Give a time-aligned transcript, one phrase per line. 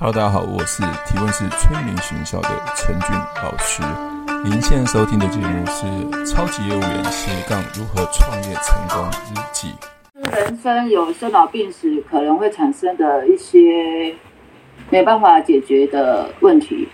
[0.00, 3.10] Hello，大家好，我是提问是催眠学校的陈俊
[3.42, 3.82] 老师。
[4.44, 5.86] 您现在收听的节目是
[6.24, 9.74] 《超级业务员斜杠如何创业成功日记》。
[10.36, 14.14] 人生有生老病死，可能会产生的一些
[14.88, 16.86] 没办法解决的问题。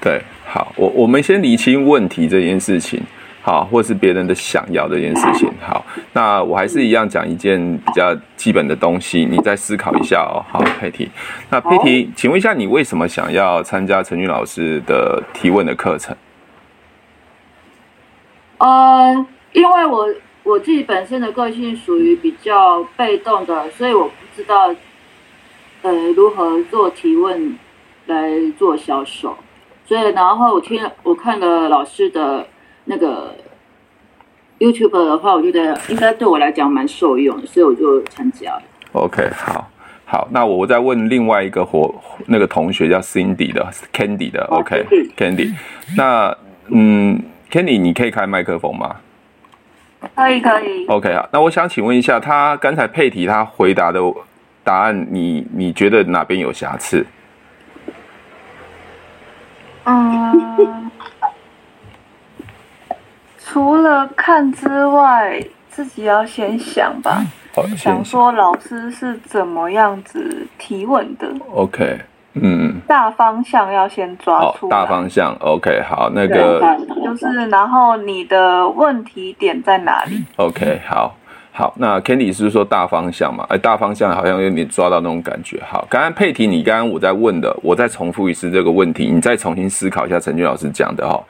[0.00, 3.00] 对，好，我我们先理清问题这件事情。
[3.48, 5.50] 好，或是别人的想要这件事情。
[5.66, 10.44] 好，那我还是一样讲一件比较基本的东西，你再思考一下哦。
[10.50, 11.08] 好，佩提，
[11.48, 16.14] 那佩提，请问一下，你为什么想要参加陈俊老师的提问的课程？
[18.58, 24.74] 呃，因为我我自己本身的个性属于比较被动的，所以我不知道
[25.80, 27.56] 呃如何做提问
[28.04, 28.28] 来
[28.58, 29.34] 做销售，
[29.86, 32.46] 所以然后我听我看了老师的。
[32.90, 33.34] 那个
[34.58, 38.62] YouTube 的话，我觉得应该对我来讲蛮受用的，所以我就参加了。
[38.92, 39.70] OK，好，
[40.06, 41.94] 好，那我再问另外一个伙
[42.26, 45.54] 那个同学叫 Cindy 的 Candy 的，OK，Candy，
[45.96, 46.34] 那
[46.68, 48.96] 嗯，Candy，你可以开麦克风吗？
[50.14, 50.86] 可以，可以。
[50.86, 54.00] OK，好，那我想请问一下，他刚才配题他回答的
[54.64, 57.04] 答案，你你觉得哪边有瑕疵？
[59.84, 60.90] 嗯。
[63.50, 67.24] 除了看之外，自己要先想吧。
[67.54, 71.98] 好，想说老师是怎么样子提问的？OK，
[72.34, 74.70] 嗯，大方向要先抓出来。
[74.70, 76.60] 大方向，OK，好，那个
[77.02, 81.14] 就是，然后你的问题点在哪里？OK，好。
[81.50, 83.44] 好，那 Candy 是说大方向嘛？
[83.48, 85.60] 哎，大方向好像有点抓到那种感觉。
[85.68, 91.20] 好，刚刚佩提，你刚刚我在问的，我再重复一次这个问题，你再重新思考一下陈俊老师讲的哈。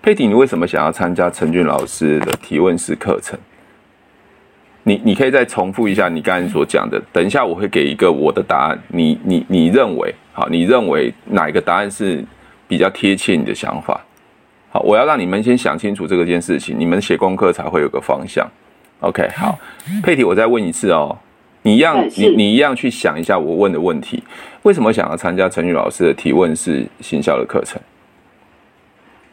[0.00, 3.38] 佩蒂，你为什么想要参加陈俊老师的提问式课程？
[4.84, 6.98] 你你可以再重复一下你刚才所讲的。
[7.12, 10.48] 等一下我会给一个我的答案，你你你认为好？
[10.48, 12.24] 你认为哪一个答案是
[12.66, 14.00] 比较贴切你的想法？
[14.70, 18.48] 好，我要让你们先想清楚这个件事情，你们写功课才会有个方向。
[19.00, 19.58] OK，好，
[20.02, 21.18] 佩蒂，我再问一次哦，
[21.62, 24.22] 你一样，你你一样去想一下我问的问题，
[24.62, 27.78] 为什么想要参加陈俊老师的提问式行销的课程？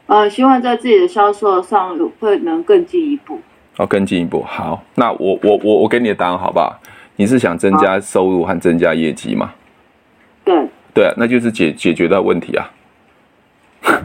[0.08, 3.40] 呃，希望在自己的销售上会能更进一步。
[3.78, 6.80] 哦，更进一步，好，那我我我我给你的答案好不好？
[7.18, 9.52] 你是想增加收入和增加业绩吗？
[10.44, 10.56] 对，
[10.94, 12.72] 对啊，那就是解解决到问题啊。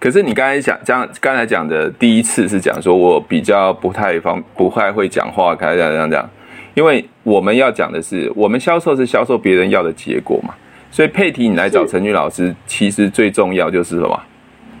[0.00, 6.28] 可是你刚才讲讲刚才讲的第一次是讲说我比较不太方不太会讲话，开始这样讲，
[6.74, 10.54] 因为我们要讲的是我们销售是销售别人要的结果嘛，
[10.90, 14.20] 所以佩提你来找陈俊老师，其实最重要就是什么？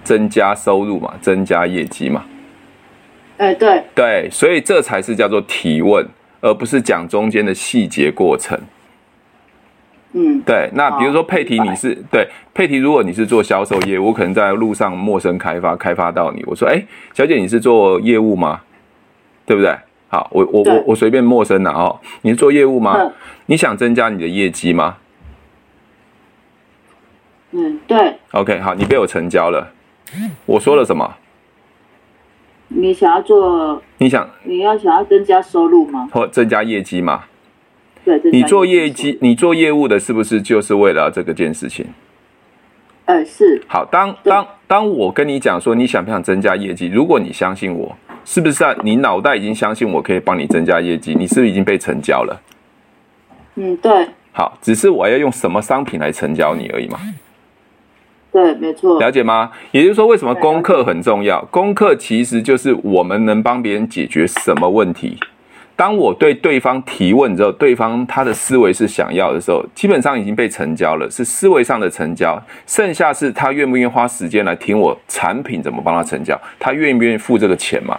[0.02, 2.24] 增加收入嘛，增加业绩嘛。
[3.38, 6.06] 哎，对对，所以这才是叫做提问，
[6.40, 8.58] 而不是讲中间的细节过程。
[10.12, 16.82] 嗯，对，那比如说佩提，你是对佩提，如果你是做销售业务，我可能在路上陌生开发，开发到你，我说，哎，
[17.14, 18.60] 小姐，你是做业务吗？
[19.46, 19.74] 对不对？
[20.08, 22.96] 好，我我我我随便陌生的哦，你是做业务吗？
[22.98, 23.12] 嗯，
[23.46, 24.98] 你想增加你的业绩吗？
[27.52, 28.14] 嗯，对。
[28.32, 29.66] OK，好，你被我成交了。
[30.46, 31.16] 我说了什么？
[32.68, 33.82] 你想要做？
[33.98, 34.28] 你想？
[34.44, 36.08] 你要想要增加收入吗？
[36.12, 37.24] 或增加业绩吗？
[38.04, 41.86] 对，你做业绩，你做业务的，是不是就是为了这个件事情？
[43.04, 43.62] 呃，是。
[43.68, 48.74] 好，当当当我跟你讲说你想不想增加业绩，如果你相信我，是不是啊？
[48.82, 52.40] 你脑袋已经相信我可以帮你增加业绩，你是不是已经被成交了？
[53.56, 54.08] 嗯，对。
[54.32, 56.98] 好，只是我要用什么商品来成交你而已嘛。
[58.32, 58.98] 对，没错。
[58.98, 59.52] 了解吗？
[59.72, 61.44] 也就是说，为什么功课很重要？
[61.50, 65.18] 功课其实就是我们能帮别人解决什么问题。
[65.76, 72.40] 当我对对方提问之后，对方他的思维是想要的时候，基本上已经被成交了，是思维上的成交。
[72.66, 77.98] 剩下是他愿不愿意花时间来听我产品怎么帮他成交，他愿不愿意付这个钱嘛？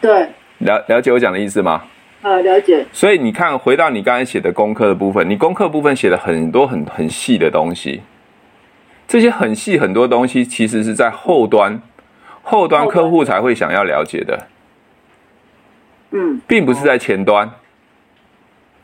[0.00, 1.82] 对，了了解我讲的意思吗？
[2.22, 2.84] 呃，了解。
[2.92, 8.00] 所以你看，回到你刚才写的功课的部分，你功课部分写了很多很很细的东西，
[9.08, 11.80] 这些很细很多东西，其实是在后端，
[12.42, 14.46] 后端客户才会想要了解的。
[16.10, 17.50] 嗯，并不是在前端，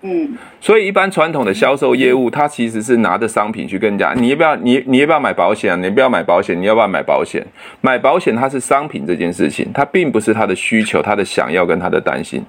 [0.02, 4.56] 嗯，所以一般传统的销售业务，它其实是拿着商品去跟人家，你要不要？
[4.56, 5.76] 你你要不要买保险啊？
[5.76, 7.46] 你不要买保险，你要不要买保险？
[7.80, 12.44] 买保险它是商品这件事情，它并不是他的需求，他的想要跟他的担心，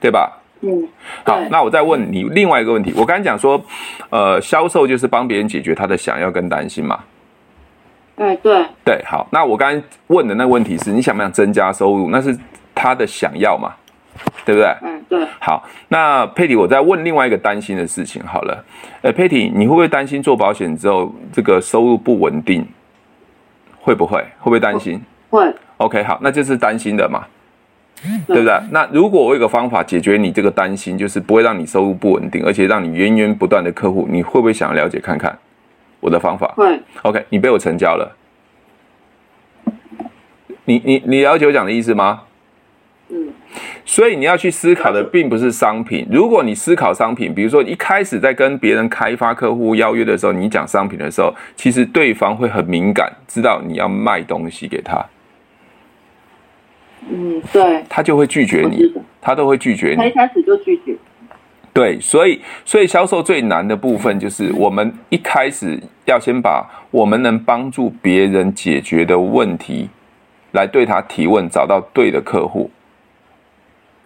[0.00, 0.40] 对吧？
[0.60, 0.88] 嗯，
[1.24, 3.62] 好，那我再问你另外一个问题，我刚才讲说，
[4.10, 7.00] 呃，销售就是帮别人解决他的想要跟担心嘛？
[8.16, 12.10] 哎，对，对，好，那我刚才问的那个问题是你想不想增加收入？
[12.10, 12.36] 那是。
[12.78, 13.72] 他的想要嘛？
[14.44, 14.68] 对不对？
[14.82, 15.26] 嗯，对。
[15.40, 18.62] 好，那佩蒂，我再问另外一个担心的事情好了。
[19.00, 22.62] 呃，佩蒂，你会不会担心做保险之后这个收入不稳定？
[23.80, 24.18] 会不会？
[24.18, 25.00] 会不会担心？
[25.30, 25.50] 会。
[25.78, 27.24] OK，好，那就是担心的嘛，
[28.26, 28.60] 对不对？
[28.70, 35.36] 那如果我有一个方法解决你这个担心，就是不会让你收入不稳定，而且让你源源不断的客户，你会不会想要了解看看
[36.00, 36.52] 我的方法？
[36.56, 36.80] 会。
[37.02, 38.16] OK，你被我成交了。
[40.64, 42.22] 你你你了解我讲的意思吗？
[43.08, 43.32] 嗯。
[43.84, 46.06] 所以你要去思考的并不是商品。
[46.10, 55.02] 如果你思考商品，比如说一开始在跟别人开发客户邀约的时候，你讲商品的时候，其实对方会很敏感，知道你要卖东西给他。
[57.08, 57.84] 嗯，对。
[57.88, 59.96] 他就会拒绝你，他都会拒绝你。
[59.96, 60.96] 他一开始就拒绝。
[61.72, 69.90] 对，所以所以销售最难的部分就是我们一开始要先把我们能帮助别人解决的问题，
[70.52, 72.70] 来对他提问，找到对的客户。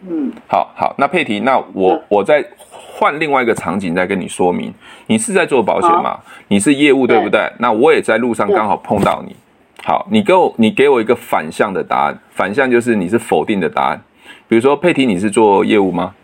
[0.02, 4.75] 嗯，好好，那佩提，那我我再换另外一个场景再跟你说明，
[5.06, 6.19] 你是在做保险吗？
[6.49, 7.52] 你是业务对不对？
[7.58, 9.37] 那我也在路上刚好碰到你。
[9.82, 14.00] 好，你给我你给我一个反向的答案，反向就是你是否定的答案。
[14.47, 16.15] 比如说佩提，你是做业务吗？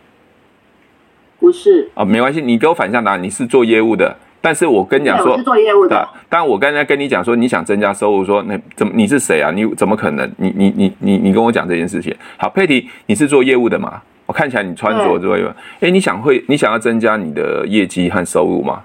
[1.41, 1.91] 不是。
[1.95, 4.15] 啊，没关系，你给我反向答案，你是做业务的。
[4.41, 6.09] 但是我跟你讲说，我是做业务的。
[6.29, 9.51] 但我刚才跟你讲说，你想增加收入，说那怎么你是谁啊？
[9.51, 10.31] 你怎么可能？
[10.37, 12.15] 你你你你你跟我讲这件事情。
[12.37, 14.03] 好，佩蒂，你是做业务的吗？
[14.27, 18.83] 我看起来你穿着这个，哎，你想会你想要增加你的业绩和收入吗？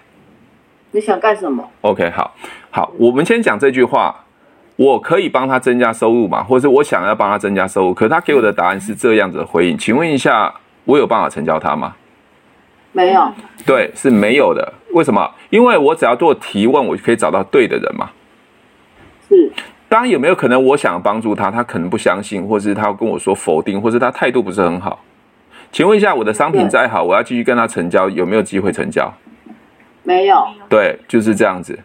[0.92, 2.34] 你想干什么？OK，好，
[2.70, 4.16] 好，我们先讲这句话。
[4.82, 6.42] 我可以帮他增加收入吗？
[6.42, 9.78] 或者是我想要帮他增加收入，可是他给我的答案是这样子的回应。
[9.78, 10.52] 请问一下，
[10.86, 11.96] 我有办法成交他吗？
[12.92, 13.32] 没有，
[13.64, 14.74] 对，是没有的。
[14.94, 15.30] 为什么？
[15.52, 18.10] 因为我只要做提问，我就可以找到对的人嘛。
[19.30, 19.52] 是。
[19.88, 25.00] 当然，有没有可能我想帮助他，他可能不相信，或是他跟我说否定，或是他态度不是很好？
[25.72, 29.14] 请问一下，我的商品再好，我要继续跟他成交，有没有机会成交？
[30.02, 30.44] 没有。
[30.68, 31.78] 对，就是这样子。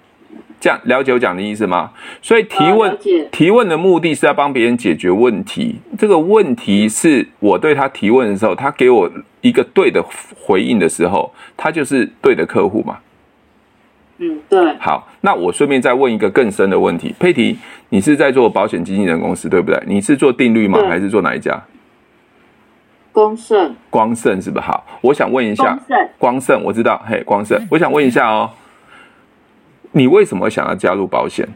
[0.59, 1.91] 这样了解我讲的意思吗？
[2.23, 2.99] 所以提问
[3.31, 5.77] 提问的目的是要帮别人解决问题。
[5.99, 9.11] 这个问题是我对他提问的时候，他给我
[9.43, 10.03] 一个对的
[10.41, 12.99] 回应的时候，他就是对的客户嘛。
[14.19, 14.75] 嗯，对。
[14.79, 17.59] 好，那我顺便再问一个更深的问题，佩提，
[17.91, 19.79] 你是在做保险经纪人公司对不对？
[19.87, 20.79] 你是做定律吗？
[20.89, 21.63] 还是做哪一家？
[23.13, 23.75] 光盛。
[23.91, 24.65] 光盛是不是？
[24.65, 25.65] 好，我想问一下。
[25.65, 26.09] 光盛。
[26.19, 27.03] 光盛，我知道。
[27.07, 28.51] 嘿，光盛，我想问一下哦。
[29.97, 31.49] 你为什么想要加入保险？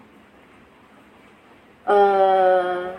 [1.85, 2.95] 呃，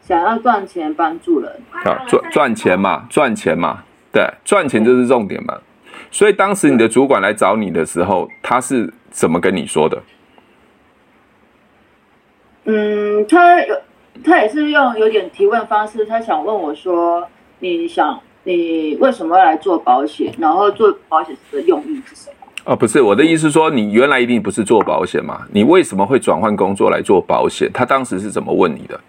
[0.00, 1.50] 想要赚钱帮助人。
[1.72, 3.82] 啊，赚赚钱嘛，赚钱嘛，
[4.12, 5.58] 对，赚钱就是重点嘛。
[6.12, 10.00] 所以当时你的主管来找你的时候，他是怎么跟你说的？
[12.66, 13.76] 嗯，他有，
[14.24, 20.32] 他也是用有点提问方式，他想问我说：“你想，你为什么要来做保险？
[20.38, 25.42] 然后做保险的用意是什么？”哦，不是，我的意思是说，你原来一定不是做保险嘛？
[25.52, 27.70] 你为什么会转换工作来做保险？
[27.74, 29.00] 他当时是怎么问你的？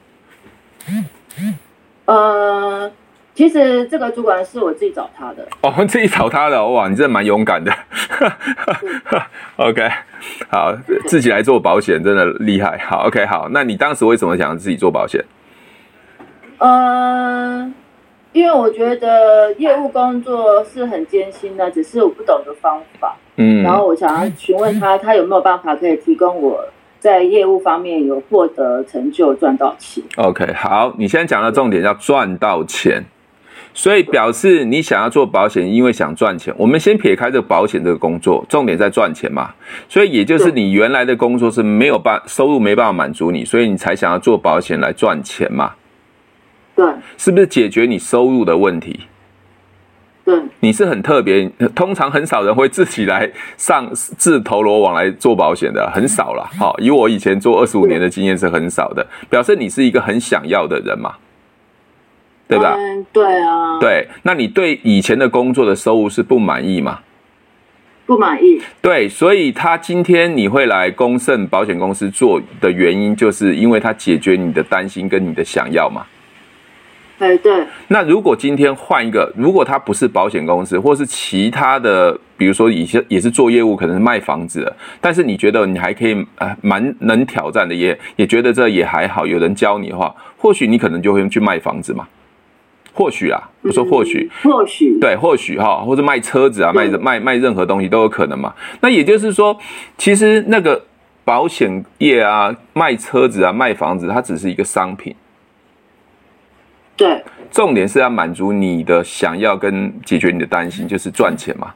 [2.04, 2.92] 呃，
[3.34, 5.48] 其实这个主管是我自己找他的。
[5.62, 7.74] 哦， 自己找他的，哇，你真的蛮勇敢的。
[9.56, 9.90] OK，
[10.50, 10.75] 好，
[11.07, 12.78] 自己来做保险真的厉害。
[12.80, 15.24] 好，OK，好，那你当时为什么想自己做保险？
[16.57, 17.72] 呃。
[18.36, 23.16] 因为我觉得业务工作是很艰辛的，只是我不懂的方法。
[23.38, 26.62] 嗯，然后我想要询问他，他有没有办法可以提供我
[27.00, 30.04] 在业务方面有获得成就、赚到钱。
[30.18, 33.06] OK，好，你现在讲的重点叫赚到钱，
[33.74, 36.54] 所以表示你想要做保险，因为想赚钱。
[36.57, 39.52] 我们先撇开这个保险这个工作，重点在赚钱嘛。
[39.88, 45.71] 所以也就是你原来的工作是没有办收入没办法满足你，所以你才想要做保险来赚钱嘛。
[46.76, 46.86] 对，
[47.18, 49.00] 是不是解决你收入的问题？
[50.26, 56.44] 对，你是很特别，通常很少人会自己来上自投罗网来做保险的，很少了。
[56.58, 61.14] 好，以我以前做二十五年的经验是很少的，表示你是一个很想要的人嘛，
[62.48, 62.74] 对吧？
[62.76, 63.80] 嗯，对啊。
[63.80, 67.00] 对，那你对以前的工作的收入是不满意吗？
[68.08, 68.60] 不满意。
[68.82, 76.04] 对，所以他今天你会来公盛保险公司做的原因，就是因为他解决你的担心跟你的想要嘛。
[77.18, 92.06] 对对，那如果今天换一个，如果他不是保险公司，或是其他的，比如说以前也是做业务，可能是卖房子的，但是你觉得你还可以，呃，蛮能挑战的，也也觉得这也还好，有人教你的话，或许你可能就会去卖房子嘛，
[92.94, 98.54] 或许啊，我说或许，嗯、或许，对，或许哈，或者卖车子啊，卖卖卖任何东西都有可能嘛。
[98.81, 99.57] 那也就是说，
[99.98, 100.84] 其实那个
[101.24, 105.16] 保险业啊，卖车子啊，卖房子，它只是一个商品。
[106.97, 111.73] 对，重点是要满足你的想要跟解决你的担心，就是赚钱嘛。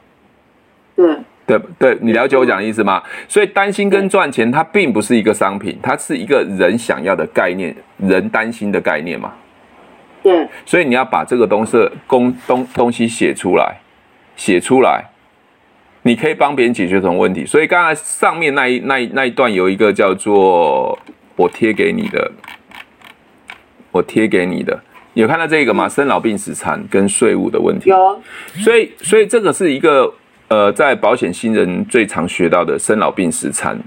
[0.96, 3.02] 对，对对，你了解我讲的意思吗？
[3.28, 9.32] 所以担心跟赚钱，它并不是一个商品，它是一个人想要的概念，人担心的概念嘛。
[10.22, 13.76] 对，所以你要把这个东西公东东西写出来，
[14.36, 15.02] 写出来，
[16.02, 17.46] 你可以帮别人解决什么问题？
[17.46, 20.98] 所以刚才上面那一那一那一段有一个叫做
[21.36, 22.30] 我贴给你的，
[23.90, 24.78] 我贴给你的，
[25.20, 25.88] 有看到这个吗？
[25.88, 27.90] 生老病死残跟税务的问题。
[27.90, 28.20] 有，
[28.64, 30.10] 所以所以这个是一个
[30.48, 33.78] 呃，在保险新人最常学到的生老病死残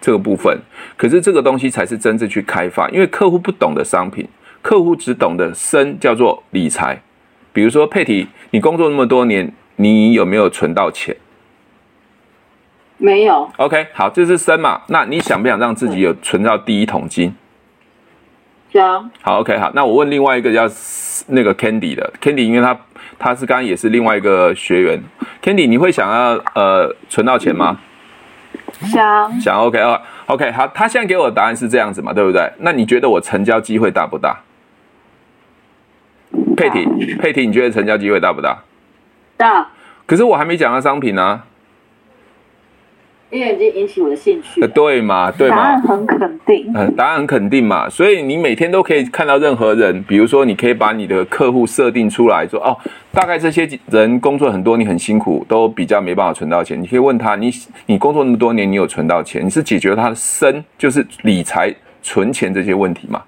[0.00, 0.58] 这个部分。
[0.96, 4.26] 可是这个东西才是真正去开发，因为客户不懂的商品。
[4.60, 7.00] 客户只懂得生叫做理财，
[7.52, 11.16] 比如说佩提，你工作那么多年，你有没有存到钱？
[12.98, 13.48] 没有。
[13.58, 14.82] OK，好，这是生嘛？
[14.88, 17.32] 那你想不想让自己有存到第一桶金？
[18.76, 19.10] 想。
[19.22, 20.68] 好，OK，好，那我问另外一个叫
[21.28, 22.78] 那个 Candy 的 Candy，因为他
[23.18, 25.00] 他是刚刚也是另外一个学员
[25.42, 27.78] ，Candy，你会想要呃存到钱吗？
[28.82, 29.40] 想。
[29.40, 32.52] 想 OK 啊，OK，好，他现在给我的答案是这样子嘛，对不对？
[32.58, 34.38] 那你觉得我成交机会大不大？
[36.56, 38.58] 佩婷，佩婷，你觉得成交机会大不大？
[39.36, 39.68] 大。
[40.06, 41.44] 可是我还没讲到商品呢、啊。
[43.30, 44.60] 因为已经引起我的兴趣。
[44.60, 45.56] 呃，对嘛，对嘛。
[45.56, 46.72] 答案很肯定。
[46.74, 47.88] 嗯，答案很肯定嘛。
[47.88, 52.76] 所以你每天都可以看到任何人，比如说，你可以把你的客户设定出来说，哦，
[53.12, 56.80] 大概这些人工作很多，你很辛苦，都比较没办法存到钱。
[56.80, 57.50] 你可以问他，你
[57.86, 59.44] 你工作那么多年，你有存到钱？
[59.44, 63.22] 你是解决他的生，就是理财、存钱这些问题嘛？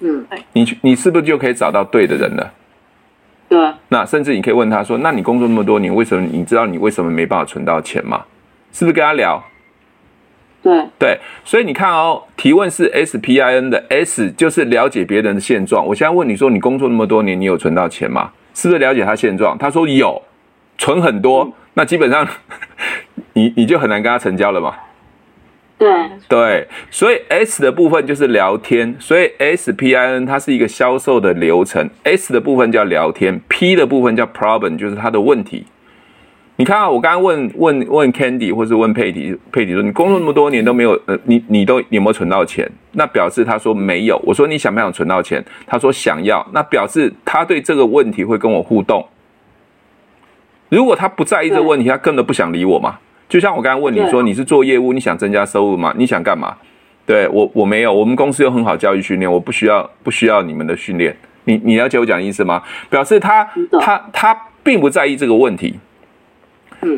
[0.00, 2.52] 嗯，你你是不是就可以找到对的人了？
[3.48, 3.72] 对。
[3.88, 8.22] 那甚至你可以问他说：“那你工作那么多年，为什么你知道你为什么没办法存到钱吗？”
[8.76, 9.42] 是不是跟他聊？
[10.62, 15.86] 对对，所以你看哦，提问是 S P I N 的 S，就是了解别人的现状。
[15.86, 18.30] 我现在问你说，你工作那么多年，你有存到钱吗？
[18.52, 19.56] 是不是了解他现状？
[19.56, 20.20] 他说有，
[20.76, 22.28] 存很多，嗯、那基本上
[23.32, 24.74] 你你就很难跟他成交了嘛。
[25.78, 25.88] 对
[26.28, 35.64] 对，所以 S 的部分就是聊天，所以 S P I N 它是一个销售的流程，S 的部分叫聊天，P 的部分叫 problem，就是它的问题。
[36.58, 42.66] 你看啊，我刚刚问问问 Candy 或是问佩迪，佩迪说你工作那么多年都没有，呃，你你都有没有存到钱？
[42.92, 44.18] 那表示他说没有。
[44.24, 45.44] 我说你想不想存到钱？
[45.66, 46.46] 他说想要。
[46.54, 49.06] 那表示他对这个问题会跟我互动。
[50.70, 52.98] 如果他不在意这个问题，他根本不想理我嘛。
[53.28, 55.92] 就像我刚刚问你说，你是做业务，你想增加收入吗？
[55.98, 56.56] 你想干嘛？
[57.04, 57.92] 对我，我没有。
[57.92, 61.14] 我们公司有很好教育训练，我不需要，不需要你们的训练。
[61.44, 62.62] 你你了解我讲的意思吗？
[62.88, 63.46] 表示他
[63.78, 64.34] 他他
[64.64, 65.78] 并不在意这个问题。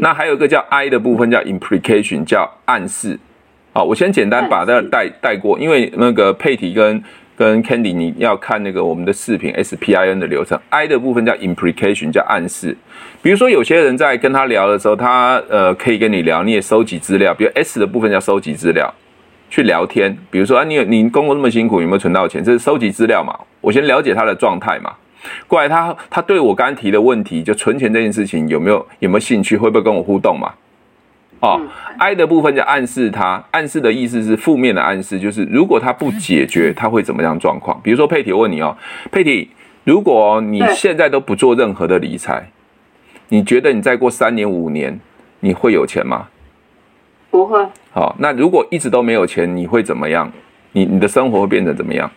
[0.00, 3.18] 那还有一个叫 I 的部分叫 implication，叫暗示。
[3.72, 7.02] 好，我先简单把它带带过，因为那个佩体跟
[7.36, 10.58] 跟 Candy，你要看那个我们的视频 SPIN 的流程。
[10.70, 12.76] I 的部分叫 implication，叫暗示。
[13.22, 17.32] 比如说有些人在跟他聊的时候，他呃可以跟你聊，你也收集资料。
[17.32, 18.92] 比如 S 的部分叫收集资料，
[19.48, 20.16] 去聊天。
[20.30, 22.42] 比如说啊，你有你工作那么辛苦，有没有存到钱？
[22.42, 23.38] 这是收集资料嘛？
[23.60, 24.92] 我先了解他的状态嘛。
[25.46, 29.56] 过来他，他他对我刚提的问题，就存钱这件事情有没有有没有兴趣？
[29.56, 30.52] 会不会跟我互动嘛？
[31.40, 37.80] 哦、嗯、，I 的部分就暗示他，暗示的意思是负面的暗示，就是如果他不解决，他会怎么样状况？
[37.80, 38.76] 比如说佩蒂问你哦，
[39.12, 39.48] 佩蒂，
[39.84, 42.50] 如果你现在都不做任何的理财，
[43.28, 44.98] 你觉得你再过三年五年
[45.40, 46.26] 你会有钱吗？
[47.30, 47.64] 不会。
[47.92, 50.32] 好，那如果一直都没有钱，你会怎么样？
[50.72, 52.10] 你你的生活会变得怎么样？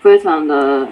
[0.00, 0.88] 非常的。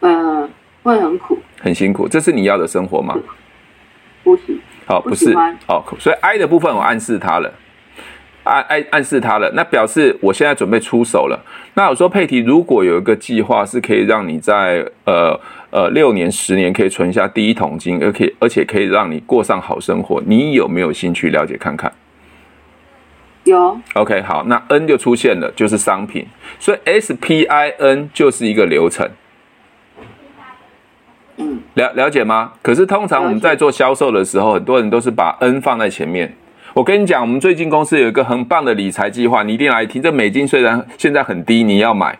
[0.00, 0.48] 嗯，
[0.82, 2.08] 会很苦，很辛苦。
[2.08, 3.16] 这是你要的生活吗？
[4.22, 4.56] 不是。
[4.86, 5.34] 好，不是。
[5.66, 7.52] 好，所以 I 的部分我暗示他了，
[8.44, 9.50] 暗暗暗示他了。
[9.54, 11.38] 那表示我现在准备出手了。
[11.74, 15.38] 那我说佩提，如果有一个计划是可以让你在呃
[15.70, 21.92] 呃六年、十年可以存下第一桶金，而且而且可以让你过上好生活，你有没有兴趣了解看看？
[23.44, 23.78] 有。
[23.94, 26.26] OK，好，那 N 就出现了，就是商品。
[26.58, 29.08] 所以 SPIN 就是一个流程。
[31.74, 32.52] 了了解吗？
[32.60, 36.34] 可是通常我们在做销售的时候，很多人都是把 N 放在前面。
[36.74, 40.02] 我跟你讲，我们最近公司有一个很棒的理财计划，你一定来听。
[40.02, 42.18] 这美金虽然现在很低，你要买，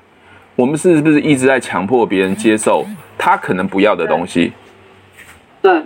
[0.56, 2.84] 我们是不是一直在强迫别人接受
[3.16, 4.52] 他可能不要的东西？
[5.60, 5.82] 对，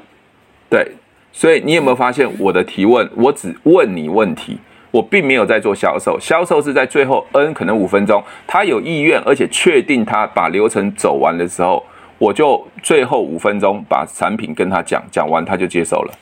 [0.70, 0.92] 对。
[1.32, 3.08] 所以你有没有发现我的提问？
[3.14, 4.58] 我只问你问题，
[4.90, 6.18] 我并没有在做销售。
[6.20, 11.82] 销售是在最后 N 可能五分钟，他有意愿而且确定他把流程走完的时候。
[12.23, 16.14] 我就最后五分钟把产品跟他讲，讲完他就接受了。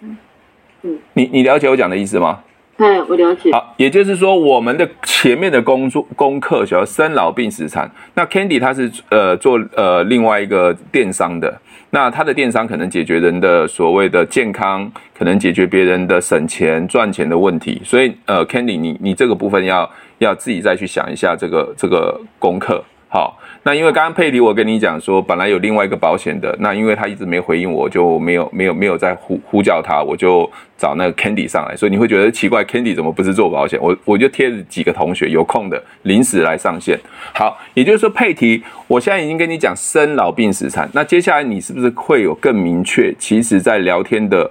[0.00, 2.40] 嗯，你你了解我讲的意思吗？
[2.78, 3.52] 哎，我了解。
[3.52, 7.88] 好，也就是说，我们的前面的工作功课叫生老病死产。
[8.14, 11.56] 那 Candy 他是呃做呃另外一个电商的，
[11.90, 17.80] 那他的电商可能解决人的所谓的健康，可能解决别人的省钱赚钱的问题。
[17.84, 19.88] 所以呃，Candy 你你这个部分要
[20.18, 22.82] 要自己再去想一下这个这个功课。
[23.10, 33.80] 好，那因为刚刚佩蒂我跟你讲说，本来有另外一个保险的，那因为他一直没回应我，就没有没有没有再呼呼叫他，我就找那个 Candy 上来，所以你会觉得奇怪，Candy 怎么不是做保险？
[33.80, 37.00] 我我就贴了几个同学有空的临时来上线。
[37.32, 43.10] 好，也就是说佩蒂，我现在已经跟你讲生老病死残，那接下来你是不是会有更明确？
[43.18, 44.50] 其实，在聊天的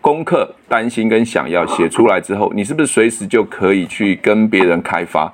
[0.00, 5.30] 功课、担心跟想要写出来之后，你是不是随时就可以去跟别人开发？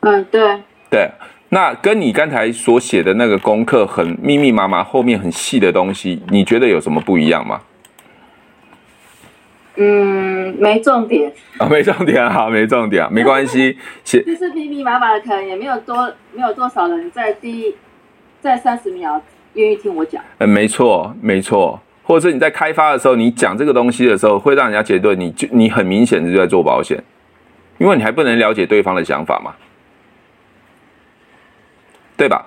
[0.00, 0.62] 嗯，对。
[0.88, 1.10] 对，
[1.48, 7.60] 那跟你刚才所写的那个功课很密密麻麻，后面很细的东西，你觉得有什么不一样吗？
[9.78, 13.76] 嗯，没重点啊、哦，没重点，好，没重点，没关系。
[14.04, 17.74] 写就是密密麻麻的，可能也没有多，没有多少人在第一，
[18.40, 19.20] 在三十秒
[19.52, 20.22] 愿意听我讲。
[20.38, 21.78] 嗯，没错，没错。
[22.02, 27.02] 或者是你在开发的时候，你讲这个东西的时候，会让人家觉得你就你很明显的就在做保险，
[27.76, 29.54] 因为你还不能了解对方的想法嘛。
[32.16, 32.46] 对吧？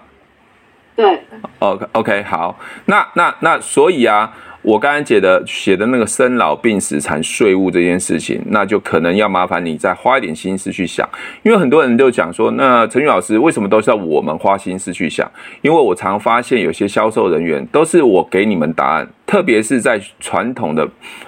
[0.95, 1.23] 对。
[1.59, 4.33] OK OK，好，那那那所以啊，
[4.69, 11.09] 我刚才写的写的那个生老病死残税务这件事情，那就可能要麻烦你再花一点心思去想，
[11.41, 15.27] 因为很多人就讲说，那陈宇老师为什么都是要我们花心思去想？
[15.63, 20.87] 因为我常发现有些销售人员都是我给你们答案，特别是在传统的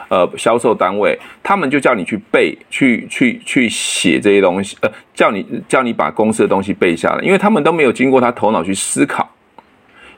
[0.10, 9.28] 呃销售单位，他们就叫你去背、去去去写这些东西，呃，叫你叫你把公司的东西背下来，因为他们都没有经过他头脑去思考，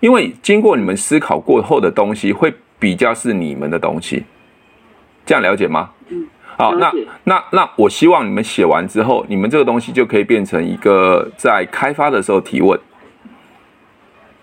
[0.01, 2.53] 因为经过你们思考过后的东西会。
[2.83, 4.25] 比较是你们的东西，
[5.25, 5.89] 这样了解吗？
[6.09, 6.91] 嗯，好，那
[7.23, 12.77] 那那我希望你们写完之后，你们这个东西就可以变成一个在开发的时候提问。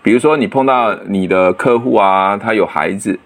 [0.01, 3.19] 比如说你碰到你的客户啊，他有孩子，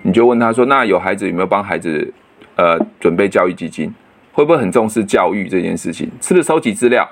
[0.00, 2.10] 你就问他说：“那有孩子有没有帮孩子
[2.56, 3.94] 呃准备教育基金？
[4.32, 6.10] 会不会很重视教育这件事情？
[6.22, 7.06] 是不是收集资料？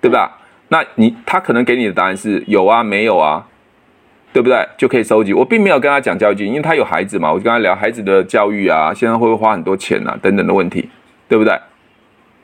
[0.00, 0.36] 对吧？
[0.66, 3.46] 那你他可能给你的答案是有啊，没有啊。”
[4.32, 4.66] 对不对？
[4.78, 5.32] 就可以收集。
[5.32, 10.88] 我并没有跟他讲教育金，因为他有孩子嘛，我就跟他聊孩子的教育啊，现在会不会花很多钱啊，等等的问题，
[11.28, 11.52] 对不对？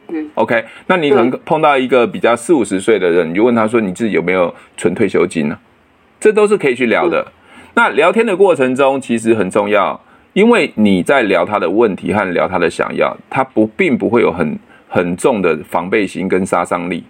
[0.09, 0.31] 嗯。
[0.35, 5.59] OK，那你可能碰到一个比较四五十岁的人，你就问他说：“你自己有没有存退休金呢？”
[6.21, 7.27] 这都是可以去聊的。
[7.75, 10.01] 那聊天的过程中其实很重要，
[10.33, 17.05] 因为你在聊他的问题和聊他的想要，他不并不会有很很重的防备心跟杀伤力。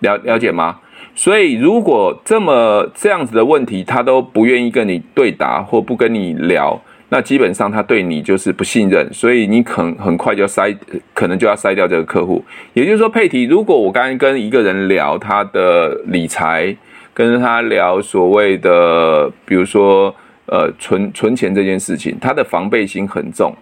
[0.00, 0.78] 了了解吗？
[1.16, 10.76] 所以，如果这么这样子的问题，他都不愿意跟你对答或不跟你聊，那基本上他对你就是不信任，所以你可很快就要筛，
[11.12, 12.44] 可能就要筛掉这个客户。
[12.72, 16.76] 也就是说，佩提，如果我刚刚跟一个人聊他的理财，
[17.14, 20.12] 跟他聊所谓的，比如说
[20.46, 23.54] 呃存存钱这件事情，他的防备心很重，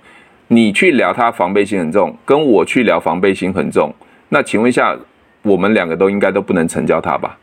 [0.48, 3.94] 你去聊他防备心很重，跟我去聊防备心很重，
[4.30, 4.96] 那请问一下，
[5.42, 7.36] 我们两个都应该都不能成交他吧？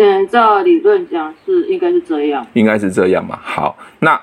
[0.00, 3.36] 嗯，照理论讲是应该是这样，应该是这样嘛。
[3.42, 4.20] 好，那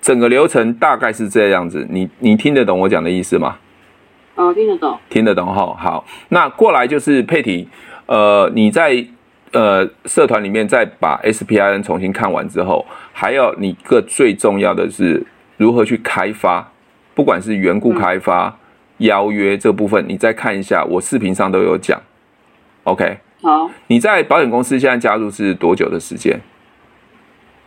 [0.00, 3.56] 整个流程大概是这样子，你你听得懂我讲的意思吗？
[4.34, 5.76] 哦，听得懂，听得懂哈。
[5.78, 7.68] 好，那过来就是佩提，
[8.06, 9.06] 呃，你在
[9.52, 15.24] 呃社团里面再把 SPIN 重新看完之后，还有你个最重要的是
[15.56, 16.68] 如何去开发，
[17.14, 22.00] 不管是缘故开发、嗯、邀约这部分，你再看一下，我视频上都有讲。
[22.82, 23.18] OK。
[23.42, 26.40] 好，你在保险公司现在加入是多久的时间？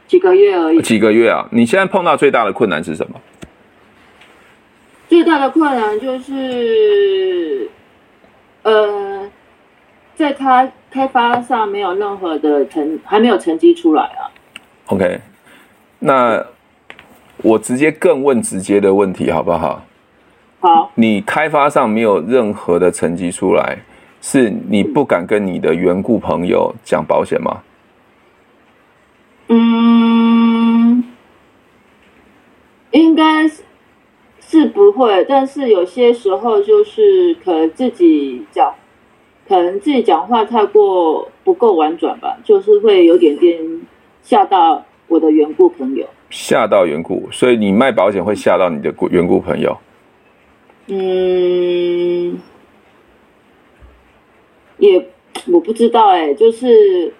[0.07, 0.81] 几个月而已。
[0.81, 1.45] 几个月啊？
[1.51, 3.19] 你现在碰到最大的困难是什么？
[5.09, 7.69] 最大的困难就是，
[8.63, 9.29] 呃，
[10.15, 14.31] 在他开发上没有任何的成，还没有成绩出来啊。
[14.85, 15.19] OK，
[15.99, 16.41] 那
[17.39, 19.83] 我直接更问直接的问题好不好？
[20.61, 20.91] 好。
[20.95, 23.79] 你开发上没有任何的成绩出来。
[24.27, 27.61] 是你不敢跟你的缘故朋友讲保险吗？
[29.49, 31.03] 嗯，
[32.89, 33.61] 应该是
[34.39, 38.73] 是不会，但是有些时候就是可能自己讲，
[39.47, 43.63] 可能自己讲话太过不够婉转吧，就是会有点点
[44.23, 46.03] 吓到我的缘故朋友。
[46.31, 49.77] 吓到缘故，所以你卖保险会吓到你的缘故朋友？
[50.87, 52.39] 嗯。
[54.77, 55.07] 也
[55.47, 57.13] 我不知道哎、欸，就是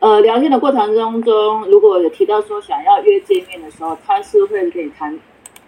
[0.00, 5.18] 呃聊天的过程当中，如果有提到说想要约见面的时候，他是会跟你谈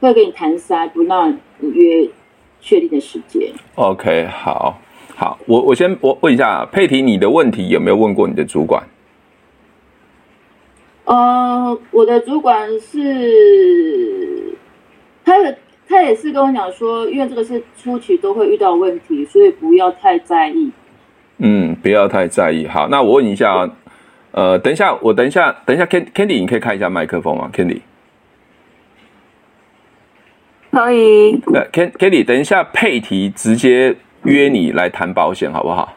[0.01, 2.09] 会跟你谈塞，不让你约
[2.61, 3.53] 确定的时间。
[3.77, 4.79] OK，好，
[5.14, 8.83] 好，我我先我问一下佩提，你的问题有没有问过你的主管？
[11.05, 14.57] 呃，我的主管是，
[15.24, 15.57] 他的
[15.88, 20.70] 他也是跟我讲说，因为这个是初期都会遇到问题，所以不要太在意。
[21.38, 22.66] 嗯，不要太在意。
[22.66, 23.70] 好，那我问一下啊，
[24.33, 27.81] 呃，等一下，我等一下，等一下，Candy，你可以开一下麦克风吗？Candy，
[30.72, 31.40] 可以。
[31.46, 35.94] 那 Candy，等一下，佩提直接约你来谈保险，好不好？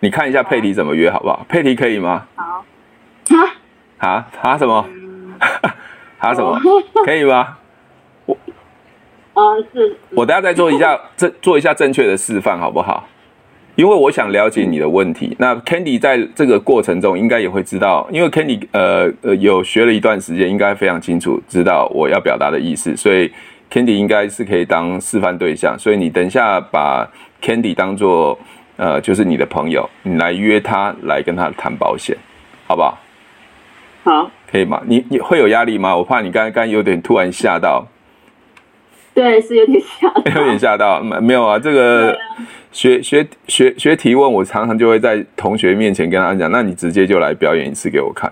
[0.00, 1.46] 你看一下佩提怎么约，好不好？
[1.48, 2.26] 佩提可以吗？
[2.34, 2.64] 好。
[3.98, 4.86] 啊啊什么？
[6.18, 6.60] 啊什么？
[7.04, 7.56] 可以吗？
[8.26, 8.36] 我
[9.32, 9.96] 啊是。
[10.10, 13.08] 我等下再做一下正做一下正确的示范，好不好？
[13.76, 15.36] 因为我想了解你的问题。
[15.38, 23.30] 那 Candy 在这个过程中应该也会知道，因为 Candy 呃呃有学了一段时间，应该非常清楚知道我要表达的意思，所以
[23.70, 25.78] Candy 应该是可以当示范对象。
[25.78, 27.06] 所以你等一下把
[27.42, 28.38] Candy 当做
[28.76, 32.16] 呃就是你的朋友，你来约他来跟他谈保险，
[32.66, 32.98] 好不好？
[34.04, 34.80] 好，可以吗？
[34.86, 35.94] 你你会有压力吗？
[35.94, 37.86] 我怕你刚刚刚有点突然吓到。
[39.16, 41.00] 对，是有点吓，有点吓到。
[41.00, 42.14] 没没有啊，这个
[42.70, 48.30] 学学学学提问，我常常就会在同学面前跟他讲，那你直接就来表演一次给我看。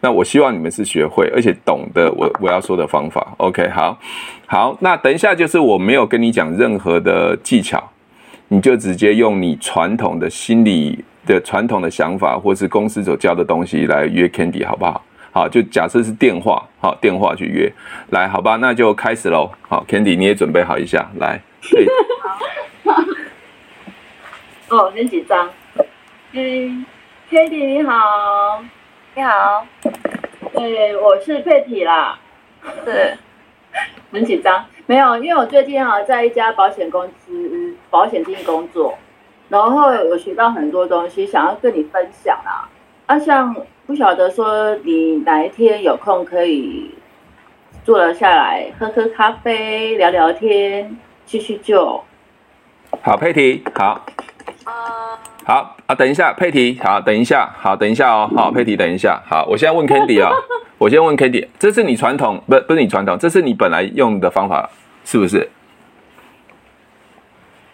[0.00, 3.32] 那我希望你们是学会而且懂得我我要说的方法。
[3.36, 3.96] OK，好，
[4.46, 7.80] 好，那等一下就是我没有跟你讲任何的技巧，
[8.48, 15.00] 你就直接用你传统的心理的传统的想法，或是公司所教的东西来约 Candy，好不好？
[15.30, 17.70] 好，就假设是电话，好，电话去约，
[18.10, 19.50] 来，好吧，那就开始喽。
[19.68, 21.40] 好，Candy，你也准备好一下，来。
[24.68, 25.50] 哦，很紧张。
[26.32, 26.84] 嗯
[27.30, 28.62] ，Candy 你好，
[29.14, 29.66] 你好。
[30.54, 32.18] 对，我是佩体啦。
[32.84, 33.18] 是。
[34.10, 38.96] 很紧张，没有，因为我最近啊在一家保险公司保险经纪工作，
[39.50, 42.68] 然后我学到很多东西，想要跟你分享啊。
[43.06, 43.54] 啊，像。
[43.88, 46.90] 不晓得说你哪一天有空可以
[47.86, 51.98] 坐了下来喝喝咖啡聊聊天叙叙旧。
[53.00, 54.04] 好，佩提，好。
[55.42, 60.36] 好啊，等一下，佩提，好，等一下，好，等一下哦，好，佩提，等一下，好，我现在问 Candy 啊、哦，
[60.76, 64.68] 我先问 Candy，这是你传统不不是你传统，这是你本来用的方法
[65.06, 65.48] 是不是？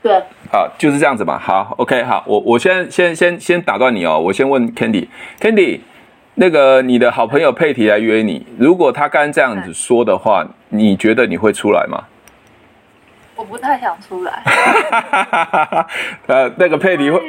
[0.01, 0.23] 对，
[0.53, 1.37] 好，就是这样子嘛。
[1.37, 5.81] 好，OK，好，我我先先先先打断你哦，我先问 Candy，Candy。
[6.35, 12.03] 那个你的好朋友佩提来约你，如果他刚这样子说的话，你觉得你会出来吗？
[13.37, 14.43] 我不太想出来。
[16.27, 17.21] 呃，那个佩提会，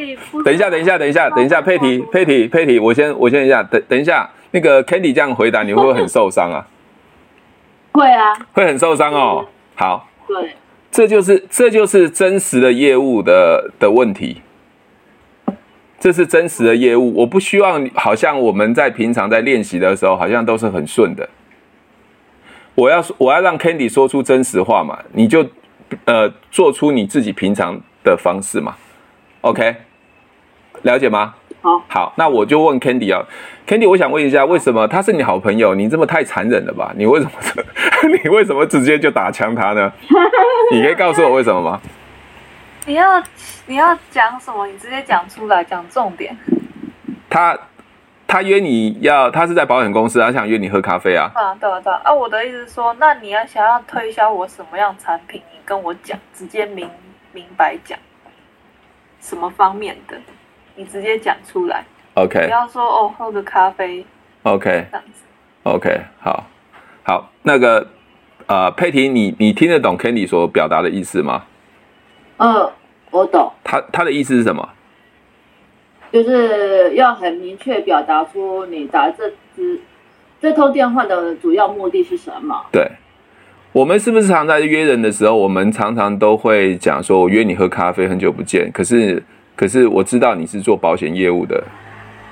[0.44, 6.66] 等一下，等一下，等一下，等一下，佩提，佩提，佩提，我先，我先一下，等等一下，那个 Candy 这样回答，你会不会很受伤啊？
[7.92, 9.46] 会啊，会很受伤哦。
[9.76, 10.54] 好，对，
[10.92, 14.42] 这就是这就是真实的业务的的问题。
[16.06, 21.28] 这是真实的业务，我不希望好像我们在平常在练习的时候，好像都是很顺的。
[22.76, 25.44] 我要我要让 Candy 说出真实话嘛，你就
[26.06, 28.76] 呃做出你自己平常的方式嘛。
[29.42, 29.78] OK，
[30.84, 31.34] 了解吗？
[31.62, 33.26] 好，好，那我就问 Candy 啊
[33.66, 35.74] ，Candy，我想问一下，为什么他是你好朋友？
[35.74, 36.94] 你这么太残忍了吧？
[36.96, 37.32] 你为什么
[38.24, 39.92] 你为什么直接就打枪他呢？
[40.72, 41.82] 你可以告诉我为什么吗？
[42.86, 43.24] 你要
[43.66, 44.68] 你要讲什么？
[44.68, 46.38] 你直接讲出来，讲重点。
[47.30, 47.58] 他
[48.28, 51.32] 他约你要，他是在保险公司，他想约你喝咖啡啊。
[51.34, 52.02] 啊，对啊，对啊。
[52.04, 56.90] 啊，我的意思是说，那你要想要推销我什么样产品，你跟我讲，直接明
[57.34, 57.98] 明白讲，
[59.20, 60.16] 什么方面的，
[60.76, 61.84] 你直接讲出来。
[62.14, 62.46] OK。
[62.46, 64.06] 不要说哦，喝个咖啡。
[64.44, 64.86] OK。
[64.92, 65.24] 这样子。
[65.64, 66.44] OK，好，
[67.02, 67.88] 好，那个
[68.46, 71.44] 呃，佩婷，你你听得懂 Candy 所表达的意思吗？
[72.38, 72.72] 嗯，
[73.12, 73.52] 我懂。
[73.64, 74.68] 他他的意思是什么？
[76.12, 79.82] 就是要很明确表达出你打这支
[80.40, 82.66] 这通电话的主要目的是什么？
[82.72, 82.90] 对，
[83.74, 89.22] 我们是不是常在约人的时候，我们常常都会讲说，我约你喝咖啡，很久不见，可是
[89.58, 91.62] 可是我知道你是做保险业务的，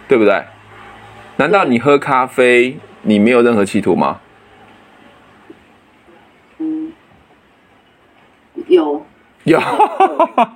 [0.07, 0.41] 对不对？
[1.35, 4.21] 难道你喝咖啡，你没有任何企图吗？
[6.59, 6.93] 嗯，
[8.67, 9.05] 有。
[9.49, 9.60] 有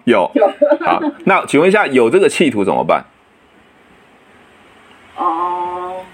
[0.05, 0.47] 有有
[0.85, 3.03] 好，那请问一下，有这个企图怎么办？
[5.17, 6.05] 哦、呃，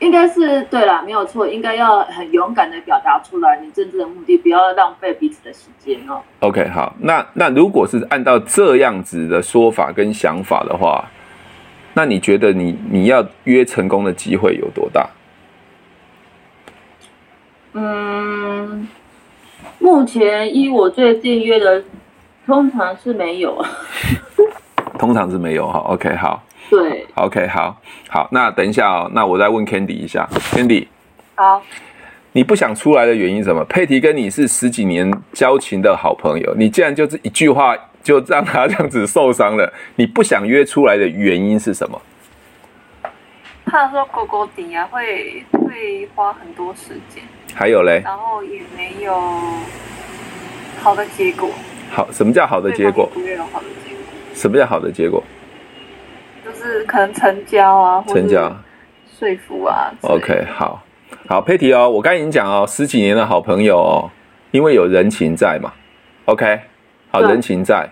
[0.00, 6.20] 应该是对啦，没有错，应该要很勇敢的表达出来你真正的目的，不要浪费彼此的时间哦。
[6.40, 11.04] OK，好，那那如果是按照这样子的说法跟想法的话，
[11.94, 15.08] 那你觉得你你要约成功的机会有多大？
[17.72, 18.88] 嗯，
[19.80, 21.82] 目前依我最近约的，
[22.46, 23.68] 通常是没有啊。
[24.98, 25.78] 通常是没有哈。
[25.86, 26.42] OK，好。
[26.68, 27.06] 对。
[27.14, 28.28] OK，好，好。
[28.30, 30.86] 那等一下哦，那我再问 Candy 一下，Candy。
[31.34, 31.62] 好。
[32.32, 33.64] 你不想出来的原因是什么？
[33.64, 39.72] 佩提跟你是十几年交情的好朋友，你竟然就是一句话就让他这样子受伤了。
[39.96, 42.00] 你不想约出来的原因是什么？
[43.64, 47.24] 怕说狗狗顶啊，会会花很多时间。
[47.54, 48.00] 还有嘞？
[48.04, 49.14] 然后也没有
[50.80, 51.50] 好的结果。
[51.90, 53.08] 好，什么叫好的结果？
[53.12, 54.04] 不会有好的结果。
[54.34, 55.22] 什么叫好的结果？
[56.44, 58.56] 就是可能成交啊，成交、
[59.18, 59.92] 说服啊。
[60.02, 60.82] OK，好。
[61.28, 64.10] 好，佩提哦，我刚才已经讲哦，十几年的好朋友哦，
[64.50, 65.72] 因为有人情在嘛
[66.24, 66.58] ，OK，
[67.10, 67.88] 好，人情在，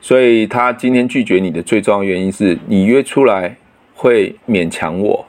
[0.00, 3.54] 所以他今天拒绝你的最重要原因是你约出来
[3.94, 5.26] 会勉强我，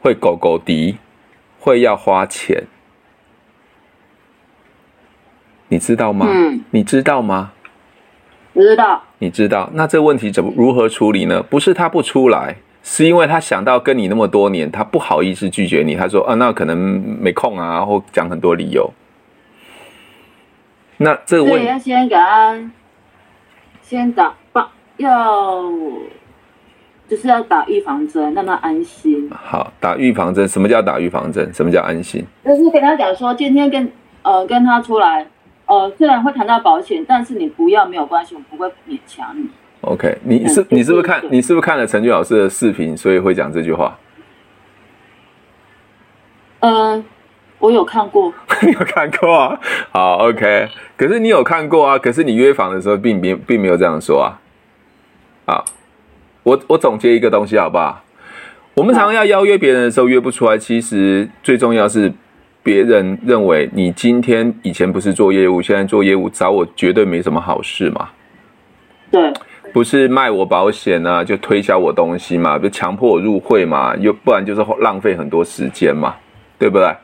[0.00, 0.96] 会狗狗敌，
[1.58, 2.62] 会要花钱，
[5.68, 6.26] 你知道吗？
[6.28, 7.52] 嗯，你知道吗？
[8.52, 9.02] 我知道。
[9.18, 11.42] 你知道，那这问题怎么如何处理呢？
[11.42, 12.56] 不是他不出来。
[12.86, 15.94] 是因为他想到跟你那么多年，他不好意思拒绝你。
[15.94, 16.76] 他说：“啊，那可能
[17.18, 18.92] 没空啊，或讲很多理由。”
[20.98, 22.70] 那这个问题要先给他
[23.80, 24.34] 先打
[24.98, 25.62] 要
[27.08, 29.30] 就是要打预防针，让他安心。
[29.30, 30.46] 好，打预防针。
[30.46, 31.50] 什么叫打预防针？
[31.54, 32.22] 什么叫安心？
[32.44, 35.26] 就是跟他讲说，今天跟呃跟他出来，
[35.66, 39.48] 呃虽然会谈到保险，但是你不要没有关系，我不会勉强你。
[39.80, 43.98] OK，你是你是不是看你是不是看了陈俊老师的视频，所以会讲这句话？
[46.60, 47.04] 嗯，
[47.58, 48.32] 我有看过。
[48.62, 49.60] 你有看过啊？
[49.90, 50.68] 好，OK。
[50.96, 51.98] 可是你有看过啊？
[51.98, 54.40] 可是你约访的时候并没并没有这样说啊。
[55.44, 55.64] 啊，
[56.42, 58.02] 我我总结一个东西好不好？
[58.72, 62.12] 我们常常要邀约别人的时候约不出来，其实最重要是
[62.64, 68.08] 别人认为你今天以前不是做业务，现在做业务找我绝对没什么好事嘛。
[69.12, 69.32] 对。
[69.72, 76.14] 不是卖我保险啊，就推销我东西嘛，就强迫我入会嘛，又不然就是浪费很多时间嘛，
[76.56, 76.94] 对不对？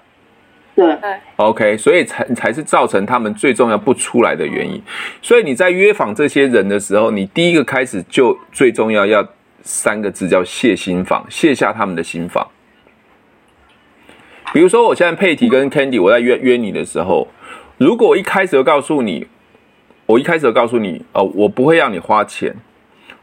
[0.76, 0.96] 对
[1.34, 4.80] ，OK，所以才才是造成他们最重要不出来的原因。
[5.20, 9.26] 所以你在约访这些人的时候，你第一个开始就最重要要
[9.62, 12.46] 三个字叫卸心房，卸下他们的心防。
[14.52, 17.28] 比如说，我现在佩提跟 Candy，我在约约你的时候，
[17.78, 19.26] 如果我一开始就告诉你。
[20.06, 22.52] 我一开始就告诉你，哦，我不会让你花钱，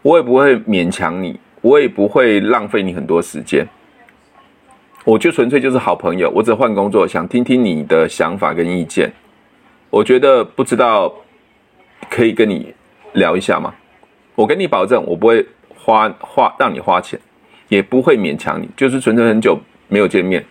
[0.04, 3.68] 我也不会勉强你，我也不会浪费你很多时间，
[5.04, 9.12] 我就纯粹就是好朋友，我只换工作，想听听你的想法跟意见。
[9.90, 11.14] 我觉得不知道
[12.10, 12.74] 可以跟你
[13.12, 13.76] 聊一下吗？
[14.36, 17.20] 我跟你保证，我不会花花让你花钱，
[17.68, 19.60] 也不会勉强你，就是纯粹很久
[19.90, 20.46] 没有见面，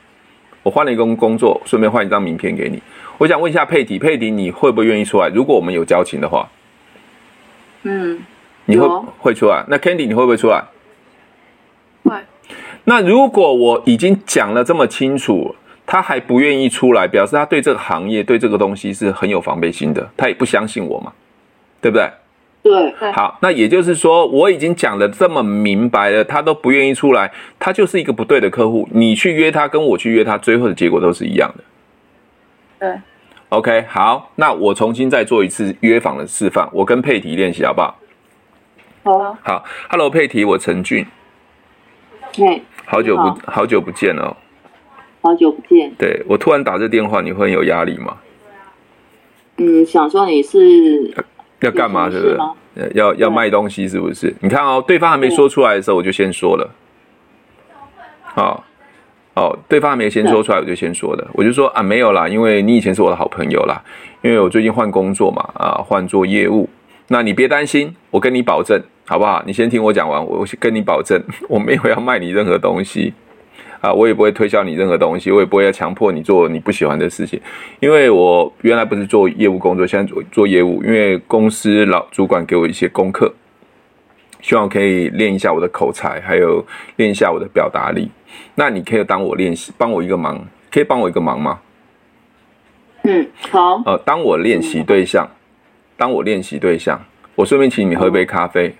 [0.66, 2.82] 我换了一个工作，顺便换一张名片给你。
[3.18, 5.28] 我想问一下佩迪，佩迪你会不会愿意出来？
[5.32, 6.48] 如果我们有交情的话，
[7.84, 8.18] 嗯，
[8.64, 8.88] 你会
[9.20, 9.64] 会出来？
[9.68, 10.64] 那 Candy 你会不会出来？
[12.02, 12.16] 会。
[12.82, 15.54] 那如果我已经讲了这么清楚，
[15.86, 21.12] 他还不愿意出来，表示他对这个行业、对这个东西是很有防备心的，他也不相信我嘛，
[21.80, 22.10] 对不对？
[22.66, 23.12] 对。
[23.12, 28.88] 好，那也就是说，我已经讲的这么明白了，他都不愿意出来，他就是一个不对的客户。
[28.92, 31.64] 你去约他，跟我去约他，最后的结果都是一样的。
[32.80, 33.00] 对
[33.50, 37.96] ，OK，好，那我重新再做一次约访的示范，我跟佩提练习好不好？
[39.04, 39.38] 好啊。
[39.42, 41.06] 好，Hello，佩提，我陈俊。
[42.34, 44.36] 嘿，好久不好，好久不见了。
[45.22, 45.92] 好久不见。
[45.96, 48.16] 对，我突然打这电话，你会很有压力吗？
[49.58, 51.14] 嗯，想说你是
[51.66, 52.10] 要干嘛？
[52.10, 52.92] 是不是？
[52.94, 54.34] 要要卖东西是不是？
[54.40, 56.70] 你看哦，对方还没说出来的时候，我就先说了。
[58.22, 58.64] 好。
[59.34, 63.78] 哦，对方还没先说出来，我就先说的，我就说啊，没有啦，因为你以前是我的好朋友啦，
[64.22, 66.66] 因为我最近换工作嘛，啊，换做业务，
[67.08, 69.42] 那你别担心，我跟你保证，好不好？
[69.46, 73.12] 你先听我讲完，我跟你保证， 我没有要卖你任何东西，
[73.80, 77.40] 啊，我也不会推销你任何东西，我也不会要强迫你做你不喜欢的事情，
[77.80, 83.32] 因为我原来不是做业务工作，现在做做业务，因为公司老主管给我一些功课。
[84.42, 86.64] 希望可以练一下我的口才，还有
[86.96, 88.08] 练一下我的表达力。
[88.54, 91.58] 那你可以当我练习，帮我一个忙，可以帮我一个忙吗？
[93.02, 93.82] 嗯，好。
[93.84, 95.28] 呃，当我练习对象，
[95.96, 97.00] 当我练习对象，
[97.34, 98.76] 我顺便请你喝杯咖啡，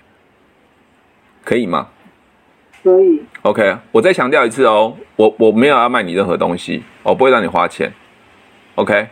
[1.43, 1.87] 可以吗？
[2.87, 3.21] 可以。
[3.41, 7.91] OK，我再强调一次哦，我我没有要卖你任何东西，我不会让你花钱。
[8.75, 9.07] OK。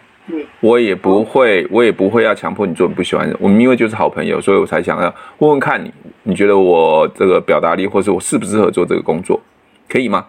[0.59, 3.37] 我也不会，我也不会要强迫你做你不喜欢的。
[3.39, 9.39] 我们因为就是好朋友，所以我才想要问问看你，你觉得我这个表达力，或是我适不适合做这个工作，
[9.87, 10.25] 可以吗？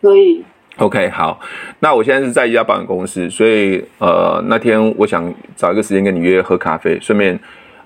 [0.00, 0.42] 可以。
[0.78, 1.38] OK，好，
[1.80, 7.38] 那我现在是在一家保险公司，所以呃那天我想找一个时间跟你约喝咖啡，顺便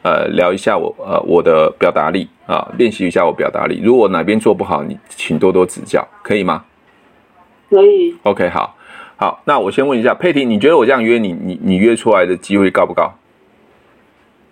[0.02, 3.80] 呃聊一下我呃我的表达力啊，练习一下我表达力。
[3.82, 6.64] 如果哪边做不好，你请多多指教，可以吗？
[7.70, 8.14] 可以。
[8.24, 8.76] OK，好，
[9.16, 13.12] 好，那我先问一下佩婷，你觉得我这样约你，你你约出来的机会高不高？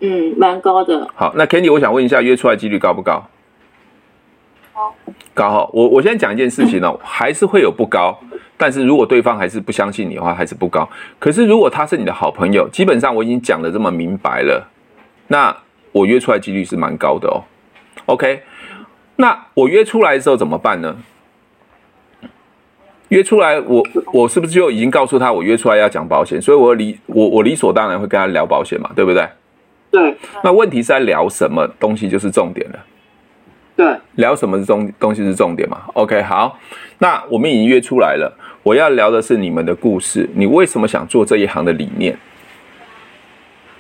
[0.01, 1.07] 嗯，蛮高的。
[1.15, 3.29] 好，那 Candy，我想问一下，约出来几率高不高？
[4.73, 4.95] 高。
[5.35, 8.19] 高哈，我我先讲一件事情呢、哦，还是会有不高。
[8.57, 10.89] 但是如果对方还是不相信你的话，还是不高。
[11.19, 14.70] 可是如果他是你的好朋友，基本上我已经讲的这么明白了，
[15.31, 15.57] 那
[15.93, 17.47] 我约出来几率是蛮高的哦。
[18.07, 18.43] OK，
[19.17, 20.97] 那我约出来的时候怎么办呢？
[23.11, 26.43] 约出来我，我我是不是就已经告诉他我约出来要讲保险？
[26.43, 29.29] 所以我理我我理所当然会跟他聊保险嘛，对不对？
[29.93, 30.17] 对。
[30.43, 32.79] 那问题是在聊什么东西就是重点了。
[33.77, 33.97] 对。
[34.17, 36.59] 聊什么是重东西是重点嘛？OK，好，
[36.99, 38.37] 那我们已经约出来了。
[38.63, 42.17] 我要聊的是你们的故事，你为什么想做这一行的理念？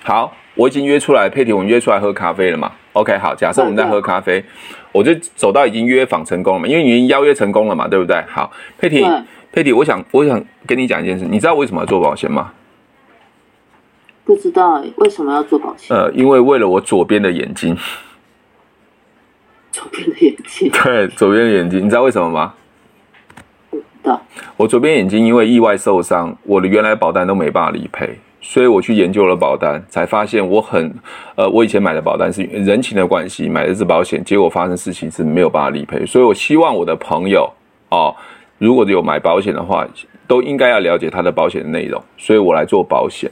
[0.02, 4.44] 好，我已经约出来，佩婷，我们约出来喝咖啡了嘛？OK，好，假设我们在喝咖啡，
[4.92, 8.22] 我就走到已经约访成功了嘛，因为你已经邀约成功了嘛，对不对？
[8.28, 9.10] 好，佩婷，
[9.50, 12.52] 佩婷，我想，我想跟你讲一件事，你知道为什么要做保险吗？
[14.22, 15.96] 不知道诶，为什么要做保险？
[15.96, 17.74] 呃，因为为了我左边的眼睛。
[19.72, 20.70] 左边的眼睛？
[20.70, 22.52] 对，左边的眼睛，你知道为什么吗？
[24.58, 30.92] 我左边眼睛因为意外受伤，我的原来保单都没办法理赔，所以我去研究了保单，才发现我很，
[31.36, 37.52] 呃，我以前买的保单是人情的关系买的是保险，结果发生事情是没有办法理赔，所以我希望我的朋友
[37.90, 38.14] 哦，
[38.58, 39.86] 如果有买保险的话，
[40.26, 43.30] 都应该要了解他的保险的内容，所以我来做保险。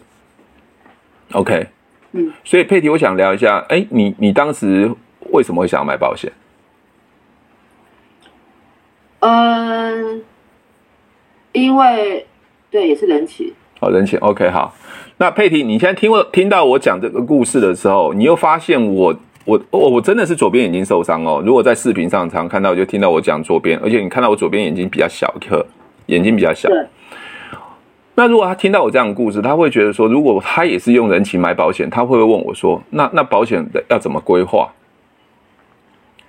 [1.33, 1.67] OK，
[2.13, 4.91] 嗯，所以佩蒂，我想聊一下，哎，你你当时
[5.31, 6.33] 为什么会想要买保险？
[9.21, 10.23] 嗯。
[11.53, 12.25] 因为
[12.71, 14.75] 对，也是人情哦，人情 OK 好。
[15.19, 19.15] 那佩婷，你现在听我听到我讲这个故事的时候，你又发现我
[19.45, 21.43] 我我我真的是左边眼睛受伤哦。
[21.45, 25.65] 如果在视频上常看到，就听到我讲左边，而且你看到我左边眼睛比较小一颗，
[26.07, 26.69] 眼睛比较小。
[26.69, 26.87] 对。
[28.15, 34.69] 那如果他听到我这样的故事，他会觉得说，如果他也是用人情买保险，他会不会问我说，那那保险的要怎么规划？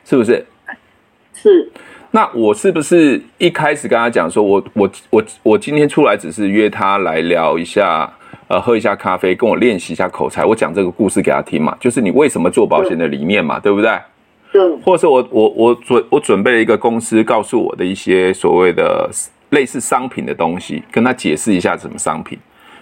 [0.05, 0.45] 是不是？
[1.33, 1.71] 是。
[2.11, 8.11] 那我是不是一开始跟他讲说，我我我我今天出来只是约他来聊一下，
[8.47, 13.95] 呃，喝一下咖啡，跟我练习一下口才，我讲这个故事给他听嘛，就是你为什么做保险的理念嘛，对，不对？
[14.51, 14.75] 对。
[14.77, 19.07] 或者是我我我准我准备了一个公司告诉我的一些所谓的
[19.51, 22.39] 类似商品的东西，跟他解释一下什么商品。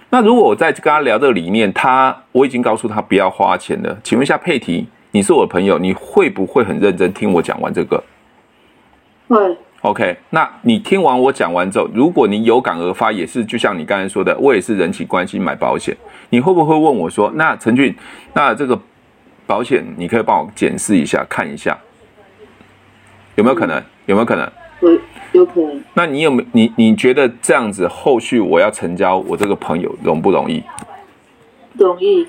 [0.09, 8.01] 那如果我在跟他聊这个理念，他我已经告诉他不要花钱了，请问一下佩提，你是我的朋友，你会不会很认真听我讲完这个？
[9.27, 15.95] 会，OK，那你听完我讲完之后，如果你有感而发，也是就像你刚才说的，我也是人际关系买保险，
[16.29, 17.95] 你会不会问我说，那陈俊，
[18.33, 18.79] 那这个
[19.45, 21.77] 保险你可以帮我检视一下，看一下，
[23.35, 23.83] 有没有可能？
[24.05, 24.49] 有没有可能？
[24.81, 24.91] 有，
[25.33, 25.83] 有可能。
[25.93, 30.63] 那你有没有你你觉得这样子后续我要成交我这个朋友容不容易？
[31.73, 32.25] 容易。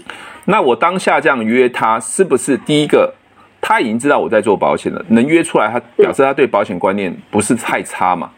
[0.47, 3.15] 那我当下这样约他，是不是第一个？
[3.61, 8.31] 他已经知道我在做保险了，能约出来，他表示他对保险观念不是太差嘛。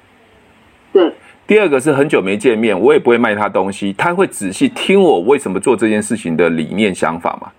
[0.92, 1.12] 对。
[1.46, 7.50] 第二个是很久没见面，我也不会卖他东西，他会仔细听我为什么做这件事情的理念想法嘛。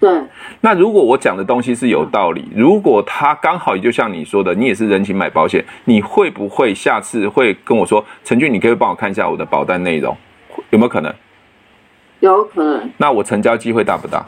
[0.00, 0.22] 对。
[0.60, 10.16] 那如果我讲的东西是有道理，如果他刚好也就像你说的，你也是人情买保险，你会不会下次会跟我说，陈俊，你可以帮我看一下我的保单内容，
[10.70, 11.14] 有没有可能？
[12.18, 12.90] 有可能。
[12.96, 14.26] 那我成交机会大不大？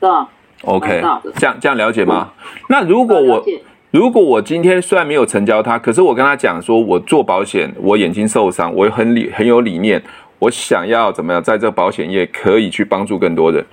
[0.00, 0.26] 大。
[0.62, 1.02] OK，
[1.36, 2.32] 这样这样了解吗？
[2.68, 3.44] 那如果我
[3.90, 10.02] 如果我今天虽然没有成交他，可是我跟他讲说，我做保险，我眼睛受伤，我很理很有理念，
[10.38, 13.64] 我想要怎么样，在这个保险业可以去帮助更多人。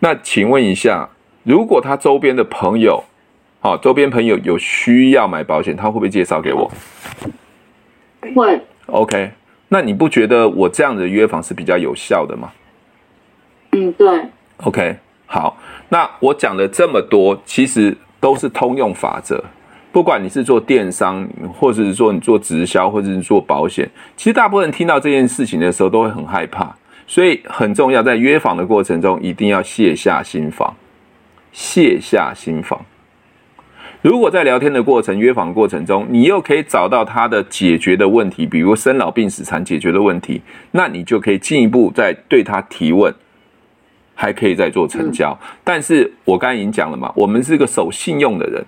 [0.00, 1.08] 那请问一下，
[1.44, 3.02] 如果他周边的朋友，
[3.60, 6.70] 好，周边朋友有需要买保险，他会不会介绍给我？
[8.34, 8.60] 会。
[8.86, 9.30] OK，
[9.68, 12.52] 那你不觉得我这样的约访是比较有效的吗？
[13.72, 14.20] 嗯，对。
[14.58, 14.96] OK。
[15.26, 15.56] 好，
[15.88, 19.42] 那我讲了这么多，其实都是通用法则。
[19.90, 26.74] 不管你是做电商，或者是说你做直销，或者是做保险，其实大部分人听到这件事情的时候都会很害怕。
[27.06, 30.74] 所以很重要，在约访的过程中，一定要卸下心防，
[31.52, 32.80] 卸下心防。
[34.02, 43.14] 如果在聊天的过程、约访过程中，你又可以找到他的解决的问题，比如生老病死残解决的问题，那你就可以进一步再对他提问。
[44.14, 48.64] 还可以再做成交，但是我刚才已经讲了嘛，我们是个守信用的人。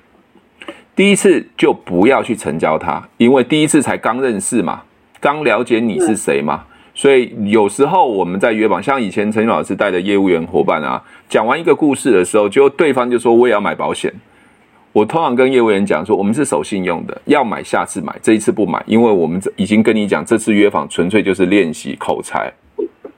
[0.94, 4.82] 第一次就不要去成交他，因为第一次才刚认识嘛，
[5.20, 6.64] 刚了解你是谁嘛。
[6.94, 14.10] 所以有时候我们在约访，像以前陈老师带的业务员伙伴啊，讲完一个故事的时候，就对方就说我也要买保险。
[14.92, 22.50] 我通常跟业务员讲说，我们是守信用的，要买下次买，这一次不买，因为我们已经跟你讲，这次约访纯粹就是练习口才，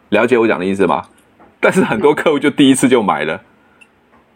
[0.08, 1.04] 了解我讲的意思吗？
[1.60, 3.40] 但是很多客户就第一次就买了，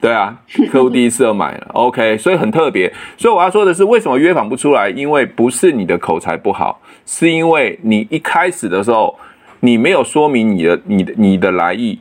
[0.01, 0.37] 对啊，
[0.71, 2.93] 客户第一次就买了，OK，所以很特别。
[3.17, 4.91] 所以我要说的是，为什么约访不出来？
[4.91, 9.19] 因为不是你的口才不好，是因为你一开始的时候。
[9.65, 11.97] 你没有说明你的、你的、你的来意，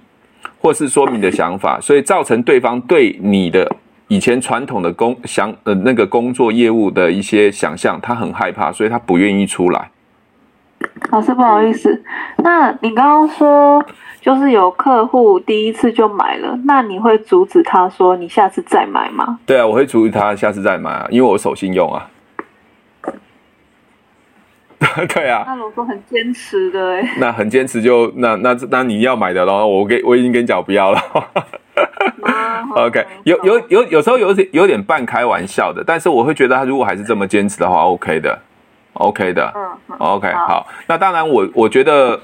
[0.60, 3.72] 或是说明你的想法，所以造成对方对你的
[4.08, 9.92] 以前传统的工想呃那个工作业务的一些想象，他很害怕，所以他不愿意出来。
[11.12, 12.04] 老师不好意思，
[12.38, 13.86] 那你刚刚说
[14.22, 19.40] 就是有客户第一次就买了，那你会阻止他说你下次再买吗？
[19.46, 22.08] 对啊，我会阻止他下次再买啊，因为我守信用啊。
[25.14, 31.00] 对啊，那如果很坚持的哎，那很坚持就那那那你要买的咯，我给我已经跟你讲不要了。
[32.76, 38.40] OK，有有有有时候有点有点半开玩笑的，但是我会觉得他如果还是这么坚持的话，OK 的
[38.94, 40.68] ，OK 的，嗯，OK 好，好。
[40.88, 42.20] 那当然我我觉得，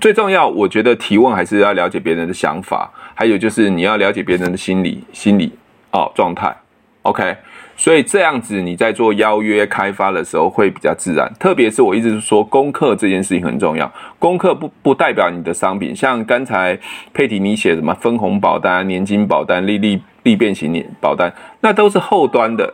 [0.00, 5.52] 最重要，我觉得提问还是要了解别人的想法，还有就是你要了解别人的心理心理
[5.90, 6.54] 哦状态
[7.02, 7.36] ，OK。
[7.76, 11.28] 所以这样子，你在做邀约开发的时候会比较自然。
[11.40, 15.94] 特别是我一直说功课这件事情很重要，功课不不代表你的商品。
[15.94, 16.78] 像刚才
[17.12, 22.72] 佩蒂你写什么分红保单、年金保单、利利利变型保单，那都是后端的。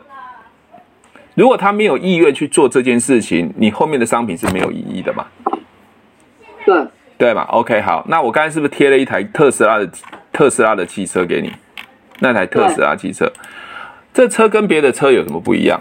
[1.33, 5.25] 如果他没有意愿去做这件事情，你后面的商品是没有意义的嘛？
[6.63, 6.85] 对
[7.21, 9.87] 对嘛？OK，好，那我刚才是不是贴了一台特斯拉的
[10.33, 11.53] 特斯拉的汽车给你？
[12.17, 13.31] 那台特斯拉汽车。
[14.11, 15.79] 这车跟别的车有什么不一样？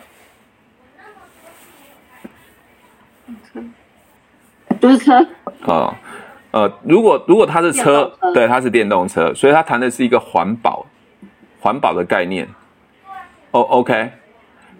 [4.78, 5.26] 就是车。
[5.62, 5.94] 哦，
[6.50, 10.84] 呃，如果如果它是车，车，对，它是电动车，所以它谈的是一个环保，
[11.58, 12.46] 环保的概念。
[13.52, 14.10] 哦，OK，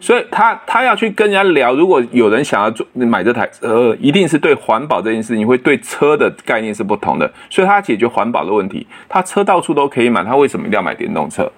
[0.00, 11.52] 所以他他要去跟人家聊，如果有人想要做买这台车，一定是对环保这件事情会对车的概念是不同的，所以他解决环保的问题，他车到处都可以买，他为什么一定要买电动车？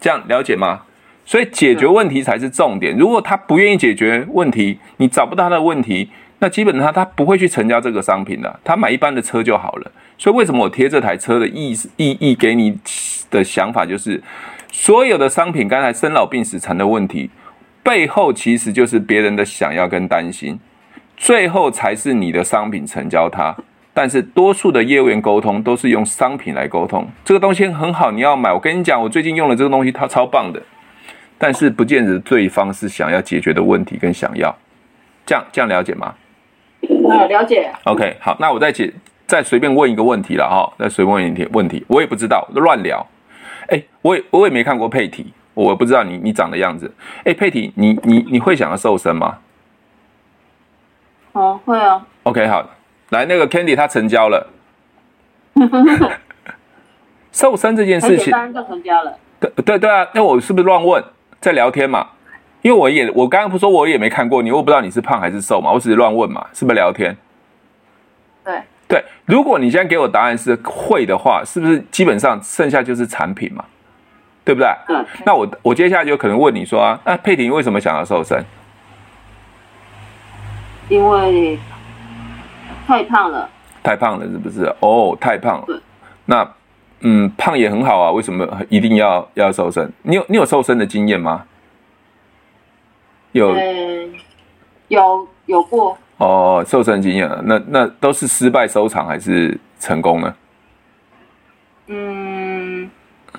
[0.00, 0.80] 这样了解吗？
[1.24, 2.96] 所以解决问题才是重点。
[2.96, 6.10] 如果他不愿意解决问题，你找不到他的问题，
[6.40, 8.58] 那基本上他不会去成交这个商品的。
[8.64, 9.92] 他买一般的车就好了。
[10.18, 12.76] 所以为什么我贴这台车的意思意义给你
[13.30, 14.20] 的想法就是，
[14.72, 17.30] 所有的商品刚才生老病死残的问题
[17.82, 20.58] 背后，其实就是别人的想要跟担心，
[21.16, 23.56] 最后才是你的商品成交它。
[23.92, 28.52] 但是多数的业务员沟通都是用商品来沟通，这个东西很好，你要买。
[28.52, 30.62] 我跟你讲，我最近用了这个东西，它超棒的。
[31.36, 34.54] 但是不见得对方是想要解决的问题跟想要，
[35.26, 36.14] 这样这样了解吗？
[36.82, 37.68] 呃，了解。
[37.84, 38.92] OK，好，那我再解
[39.26, 43.04] 再随便问一个问题了哈，再随便问一题问题，我也不知道，乱聊。
[43.68, 46.92] 哎，我也我也没看过配体，我不知道你你长的样子。
[47.24, 49.38] 哎，佩蒂，你你你会想要瘦身吗？
[51.32, 52.06] 哦，会啊。
[52.24, 52.68] OK，好，
[53.10, 54.46] 来那个 Candy 他成交了。
[57.32, 59.16] 瘦身这件事情，当然就成交了。
[59.38, 61.02] 对对对啊，那我是不是乱问？
[61.40, 62.06] 在聊天嘛，
[62.60, 67.16] 因为我也我刚刚不说我也没看过你，我不知道你是胖还是瘦嘛，我只是乱问嘛，是不是聊天？
[68.44, 73.64] 对对，如果你现在给我答案是会的话，是不是基本上剩下就是产品嘛，
[74.44, 74.68] 对不对？
[74.88, 75.04] 嗯。
[75.24, 78.44] 那我我接下来就可能问你说啊，那佩婷为什么想要瘦身？
[80.88, 81.58] 因为
[82.86, 83.48] 太胖了。
[83.82, 84.64] 太胖了是不是？
[84.80, 85.64] 哦，太胖了。
[85.66, 85.80] 对。
[86.24, 86.48] 那。
[87.02, 89.90] 嗯，胖也很好啊，为什么一定要要瘦身？
[90.02, 91.42] 你有你有瘦身的经验吗？
[93.32, 94.14] 有，嗯、
[94.88, 100.34] 有有过哦，瘦身经验了，那那都是失败收场还是成功呢？
[101.86, 102.49] 嗯，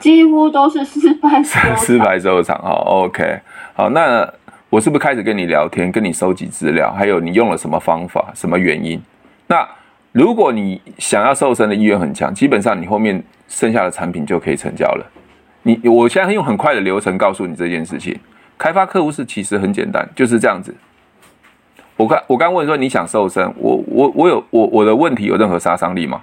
[0.02, 1.78] 几乎都是失败 收场。
[1.78, 3.39] 失败收场，好，OK，
[3.74, 4.28] 好，那
[4.70, 9.02] 我是不是开始跟你聊天，跟你收集资料，还有你用了什么方法，什么原因？
[9.47, 9.68] 那
[10.12, 13.24] 如果你想要瘦身的意愿很强，基本上你后面。
[13.52, 15.06] 剩下的产品就可以成交了。
[15.64, 18.18] 你，我现在用很快的流程告诉你这件事情。
[18.58, 20.74] 开发客户是其实很简单，就是这样子。
[21.97, 26.22] 我刚我刚问说你想瘦身，我我我有我我的问题有任何杀伤力吗？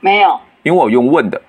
[0.00, 1.40] 没有，因为我用问的。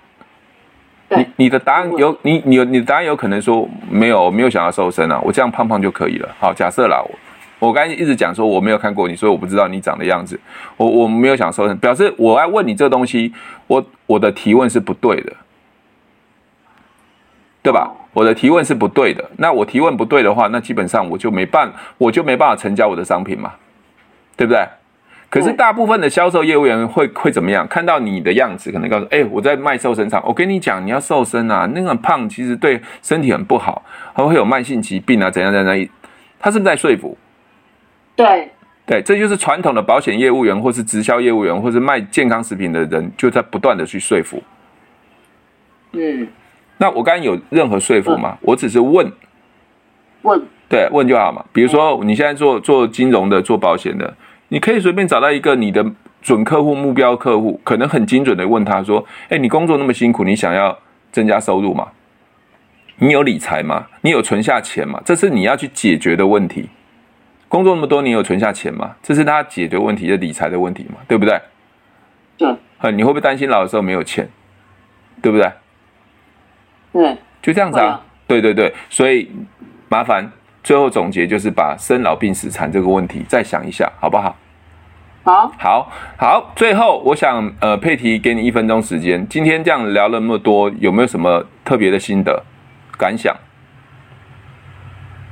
[1.15, 1.23] 对。
[1.23, 6.29] 你你的答案有你你你的答案有可能说没有，我没有想要瘦身啊，我这样胖胖就可以了。
[6.39, 7.01] 好，假设啦，
[7.59, 10.39] 我我刚才一直讲说我没有看过你，所以我不知道你长的样子。
[10.77, 13.33] 我我没有想瘦身，表示我要问你这东西，
[13.67, 13.83] 我。
[14.07, 15.33] 我的提问是不对的，
[17.63, 17.91] 对吧？
[18.13, 23.51] 我的提问是不对的，那我提问不对的话，那基本上我就没办，我就没办法成交我的商品嘛，
[24.37, 24.63] 对不对？
[25.29, 27.67] 可是大部分的销售业务员会会怎么样？
[27.67, 35.87] 看到你的样子，可能告诉，哎，我在卖瘦身场，我跟你讲，你要瘦身啊，那个胖其实对身体很不好，还会有慢性疾病啊，怎样怎样？
[36.39, 37.17] 他是不是在说服？
[38.15, 38.49] 对
[38.85, 44.41] 对，这就是传统的保险业务员，或是直销业务员，或是卖健康食品的人，就在不断的去说服。
[45.91, 46.25] 嗯，
[46.77, 48.33] 那我刚刚有任何说服吗？
[48.35, 49.11] 嗯、我只是问，
[50.21, 51.43] 问，对，问就好嘛。
[51.51, 54.13] 比如说你现在做做金融的，做保险的。
[54.49, 55.85] 你可以随便找到一个你的
[56.21, 60.77] 准客户、目标客户，可能很精准的问他说：“哎，你工作那么辛苦，你想要
[61.11, 61.87] 增加收入吗？
[62.97, 63.87] 你有理财吗？
[64.01, 65.01] 你有存下钱吗？
[65.03, 66.69] 这是你要去解决的问题。
[67.47, 68.95] 工作那么多，你有存下钱吗？
[69.01, 70.97] 这是他解决问题的理财的问题嘛？
[71.07, 71.39] 对不对？
[72.37, 72.55] 对。
[72.91, 74.29] 你会不会担心老的时候没有钱？
[75.21, 75.51] 对不对？
[76.93, 78.01] 对，就这样子啊。
[78.27, 79.29] 对对对，所以
[79.89, 80.31] 麻烦。
[80.65, 84.35] 最后总结就是把生老病死残这个问题再想一下，好不好？
[85.23, 86.51] 好，好，好。
[86.55, 89.27] 最后，我想呃，佩提给你一分钟时间。
[89.29, 92.43] 今天这样聊了那么多，有没有什么特别的心得
[92.97, 93.35] 感想？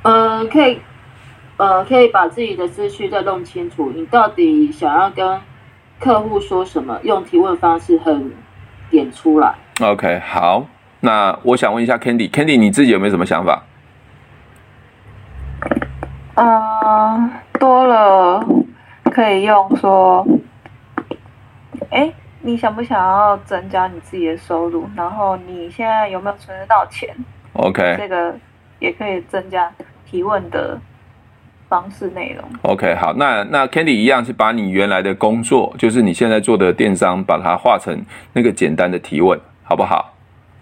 [0.02, 0.80] 呃，可以，
[1.56, 3.90] 呃，可以把自己的思绪再弄清楚。
[3.92, 5.40] 你到底想要跟
[5.98, 7.00] 客户说什么？
[7.02, 8.32] 用提问方式很
[8.88, 9.52] 点出来。
[9.80, 10.66] OK，好。
[11.00, 13.64] 那我想问一下 Candy，Candy 你自己有没有什么想法？
[16.36, 17.30] 嗯，
[17.60, 18.44] 多了
[19.04, 20.26] 可以用说，
[21.90, 24.88] 哎，你想不想要增加你自己的收入？
[24.96, 27.14] 然后你现在有没有存得到钱
[27.52, 28.34] ？OK，这个
[28.80, 29.70] 也可以增加
[30.04, 30.76] 提问的
[31.68, 32.44] 方式内容。
[32.62, 40.12] OK，好，那那 Candy 一样是把你原来的工作，就是你现在做的电商，把它化成那个简单的提问，好不好？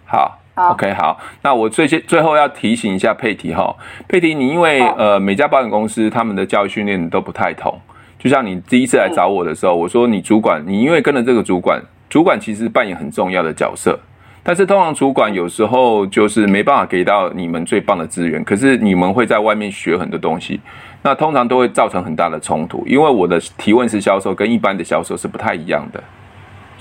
[0.05, 0.39] 好。
[0.55, 0.73] 好。
[0.73, 3.75] OK，好，那我最先最后要提醒一下佩提哈，
[4.07, 7.79] 佩提你因为呃每家保险公司他们的教育训练都不太同，
[8.19, 11.81] 就像你第一次来找我的时候，我说你主管你因为跟了这个主管，
[12.11, 13.99] 主管其实扮演很重要的角色，
[14.43, 20.61] 但是通常主管有时候就是没办法给到你们最棒的资源，可是你们会在外面学很多东西，
[21.03, 26.03] 那通常都会造成很大的冲突，因为我的提问式销售跟一般的销售是不太一样的。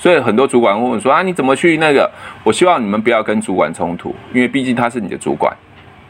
[0.02, 2.10] 所以很多主管问我说啊，你怎么去那个？
[2.44, 5.56] 我希望你们不要跟主管冲突，因为毕竟他是你的主管。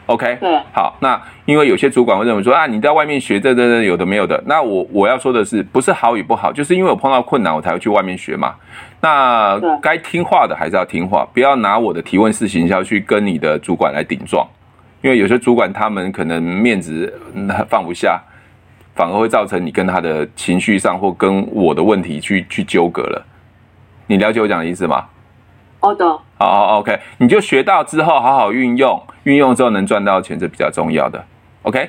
[0.06, 0.96] OK，对，好。
[1.00, 4.42] 那因为有些主管会认为说啊，你在外面学这这这有的没有的。
[4.46, 8.54] 那我我要说的是，不是好与不好，就是因为我碰到困难，我才会去外面学嘛。
[9.02, 14.48] 那该听话的还是要听话，不要拿我的提问式行销去跟你的主管来顶撞，
[15.02, 17.12] 因为有些主管他们可能面子
[17.68, 18.18] 放不下，
[18.94, 23.26] 反而会造成你跟他的情绪上或跟我的问题去去纠葛了。
[24.12, 25.06] 你了解我讲的意思吗？
[25.80, 26.04] 好的。
[26.36, 31.24] 好，好，OK，你就学到之后好好运用，运用之后能赚到钱，这比较重要的。
[31.62, 31.88] OK，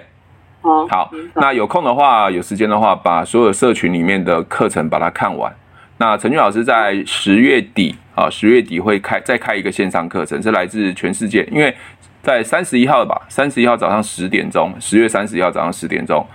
[0.62, 5.54] 好，好，那有空的话，有时间的话，把所有社群里面的课程把它看完。
[5.98, 11.76] 那陈俊老师在十月底啊，十月底会开再开一个线上课程，是来自全世界，因为
[12.22, 16.26] 在三十一号吧，三十一号早上十点钟，十月三十一号早上十点钟。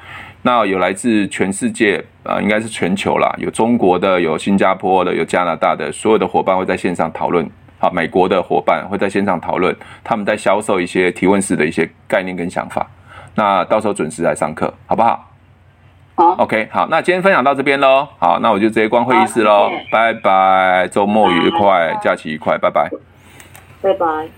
[0.42, 7.48] 那有来自全世界啊、呃，应该是全球啦，有中国的，有新加坡的，有加拿大的，所有的伙伴会在线上讨论。
[7.80, 12.86] 好，美国的伙伴会在线上讨论，他们在销售一些提问式的一些概念跟想法。
[13.34, 15.24] 那到时候准时来上课，好不好？
[16.16, 18.08] 好，OK，好，那今天分享到这边喽。
[18.18, 22.90] 好，那我就直接关会议室喽，拜拜，周末愉快，假期愉快，拜拜，
[23.80, 24.37] 拜拜。